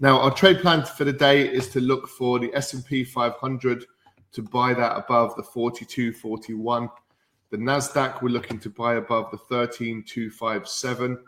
Now, 0.00 0.20
our 0.20 0.34
trade 0.34 0.60
plan 0.60 0.84
for 0.84 1.04
the 1.04 1.12
day 1.12 1.48
is 1.48 1.68
to 1.70 1.80
look 1.80 2.08
for 2.08 2.38
the 2.38 2.52
S&P 2.54 3.04
500 3.04 3.84
to 4.32 4.42
buy 4.42 4.74
that 4.74 4.96
above 4.96 5.36
the 5.36 5.42
42.41. 5.42 6.90
The 7.50 7.56
Nasdaq 7.56 8.20
we're 8.20 8.30
looking 8.30 8.58
to 8.60 8.70
buy 8.70 8.94
above 8.94 9.30
the 9.30 9.38
13.257. 9.38 11.18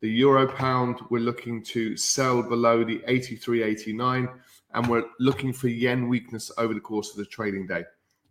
The 0.00 0.08
euro 0.08 0.50
pound 0.50 1.00
we're 1.10 1.18
looking 1.18 1.62
to 1.64 1.96
sell 1.98 2.42
below 2.42 2.82
the 2.82 3.00
83.89 3.00 4.32
and 4.74 4.86
we're 4.86 5.04
looking 5.18 5.52
for 5.52 5.68
yen 5.68 6.08
weakness 6.08 6.50
over 6.58 6.74
the 6.74 6.80
course 6.80 7.10
of 7.10 7.16
the 7.16 7.24
trading 7.24 7.66
day. 7.66 7.84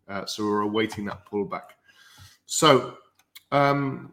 Uh, 0.07 0.25
so 0.25 0.43
we're 0.43 0.61
awaiting 0.61 1.05
that 1.05 1.25
pullback. 1.25 1.71
So 2.45 2.97
um, 3.51 4.11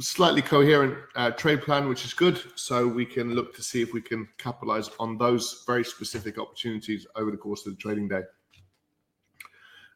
slightly 0.00 0.42
coherent 0.42 0.96
uh, 1.16 1.30
trade 1.32 1.62
plan, 1.62 1.88
which 1.88 2.04
is 2.04 2.14
good. 2.14 2.40
So 2.54 2.86
we 2.86 3.04
can 3.04 3.34
look 3.34 3.54
to 3.56 3.62
see 3.62 3.82
if 3.82 3.92
we 3.92 4.00
can 4.00 4.28
capitalize 4.38 4.90
on 4.98 5.18
those 5.18 5.64
very 5.66 5.84
specific 5.84 6.38
opportunities 6.38 7.06
over 7.16 7.30
the 7.30 7.36
course 7.36 7.66
of 7.66 7.72
the 7.72 7.78
trading 7.78 8.08
day. 8.08 8.22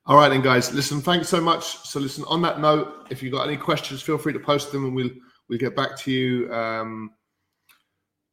All 0.09 0.17
right, 0.17 0.29
then, 0.29 0.41
guys. 0.41 0.73
Listen, 0.73 1.01
thanks 1.01 1.29
so 1.29 1.41
much. 1.41 1.79
So, 1.79 1.99
listen. 1.99 2.25
On 2.29 2.41
that 2.43 2.61
note, 2.61 3.09
if 3.11 3.25
you've 3.25 3.33
got 3.33 3.49
any 3.49 3.57
questions, 3.57 4.01
feel 4.03 4.19
free 4.19 4.33
to 4.33 4.39
post 4.39 4.71
them, 4.71 4.85
and 4.85 4.95
we'll 4.95 5.11
we'll 5.49 5.59
get 5.59 5.75
back 5.75 5.99
to 5.99 6.13
you. 6.13 6.53
Um, 6.55 7.11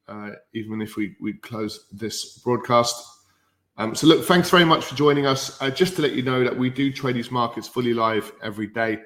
uh, 0.08 0.32
even 0.54 0.82
if 0.82 0.96
we, 0.96 1.16
we 1.22 1.34
close 1.34 1.88
this 1.92 2.39
broadcast. 2.39 2.96
Um, 3.78 3.96
so, 3.96 4.08
look, 4.08 4.26
thanks 4.26 4.50
very 4.50 4.66
much 4.66 4.86
for 4.86 4.96
joining 4.96 5.26
us. 5.26 5.60
Uh, 5.62 5.70
just 5.70 5.96
to 5.96 6.02
let 6.02 6.13
you 6.13 6.22
know 6.22 6.44
that 6.44 6.56
we 6.56 6.70
do 6.70 6.92
trade 6.92 7.16
these 7.16 7.32
markets 7.32 7.68
fully 7.68 7.94
live 7.94 8.32
every 8.44 8.68
day 8.68 9.00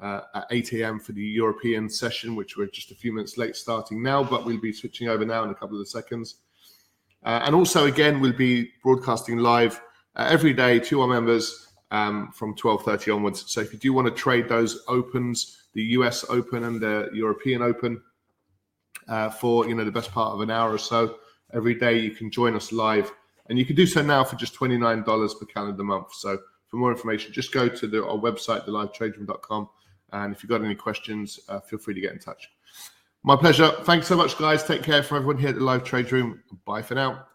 uh, 0.00 0.20
at 0.34 0.46
8 0.50 0.72
a.m. 0.74 1.00
for 1.00 1.12
the 1.12 1.22
European 1.22 1.88
session, 1.88 2.36
which 2.36 2.56
we're 2.56 2.66
just 2.66 2.90
a 2.90 2.94
few 2.94 3.12
minutes 3.12 3.36
late 3.36 3.56
starting 3.56 4.02
now, 4.02 4.22
but 4.22 4.44
we'll 4.44 4.60
be 4.60 4.72
switching 4.72 5.08
over 5.08 5.24
now 5.24 5.42
in 5.44 5.50
a 5.50 5.54
couple 5.54 5.80
of 5.80 5.88
seconds. 5.88 6.36
Uh, 7.24 7.40
and 7.44 7.54
also, 7.54 7.86
again, 7.86 8.20
we'll 8.20 8.32
be 8.32 8.70
broadcasting 8.82 9.38
live 9.38 9.80
uh, 10.16 10.26
every 10.28 10.52
day 10.52 10.78
to 10.78 11.00
our 11.00 11.08
members 11.08 11.68
um, 11.90 12.30
from 12.32 12.54
12:30 12.54 13.14
onwards. 13.14 13.44
So, 13.46 13.60
if 13.60 13.72
you 13.72 13.78
do 13.78 13.92
want 13.92 14.08
to 14.08 14.14
trade 14.14 14.48
those 14.48 14.82
opens, 14.88 15.62
the 15.74 15.82
US 15.82 16.24
Open 16.28 16.64
and 16.64 16.80
the 16.80 17.08
European 17.12 17.62
Open, 17.62 18.02
uh, 19.08 19.30
for 19.30 19.68
you 19.68 19.74
know 19.74 19.84
the 19.84 19.92
best 19.92 20.12
part 20.12 20.34
of 20.34 20.40
an 20.40 20.50
hour 20.50 20.72
or 20.72 20.78
so 20.78 21.16
every 21.52 21.74
day. 21.74 21.98
You 21.98 22.10
can 22.10 22.30
join 22.30 22.54
us 22.56 22.72
live, 22.72 23.12
and 23.48 23.58
you 23.58 23.64
can 23.64 23.76
do 23.76 23.86
so 23.86 24.02
now 24.02 24.24
for 24.24 24.36
just 24.36 24.54
twenty 24.54 24.78
nine 24.78 25.02
dollars 25.02 25.34
per 25.34 25.46
calendar 25.46 25.84
month. 25.84 26.14
So 26.14 26.38
for 26.68 26.76
more 26.76 26.90
information, 26.90 27.32
just 27.32 27.52
go 27.52 27.68
to 27.68 27.86
the, 27.86 28.04
our 28.04 28.16
website, 28.16 28.66
thelivetraderoom.com. 28.66 29.68
And 30.12 30.34
if 30.34 30.42
you've 30.42 30.50
got 30.50 30.64
any 30.64 30.74
questions, 30.74 31.38
uh, 31.48 31.60
feel 31.60 31.78
free 31.78 31.94
to 31.94 32.00
get 32.00 32.12
in 32.12 32.18
touch. 32.18 32.50
My 33.22 33.36
pleasure. 33.36 33.70
Thanks 33.82 34.06
so 34.06 34.16
much, 34.16 34.36
guys. 34.36 34.64
Take 34.64 34.82
care 34.82 35.02
from 35.02 35.18
everyone 35.18 35.38
here 35.38 35.50
at 35.50 35.54
the 35.54 35.62
Live 35.62 35.84
Trade 35.84 36.10
Room. 36.10 36.42
Bye 36.64 36.82
for 36.82 36.94
now. 36.94 37.26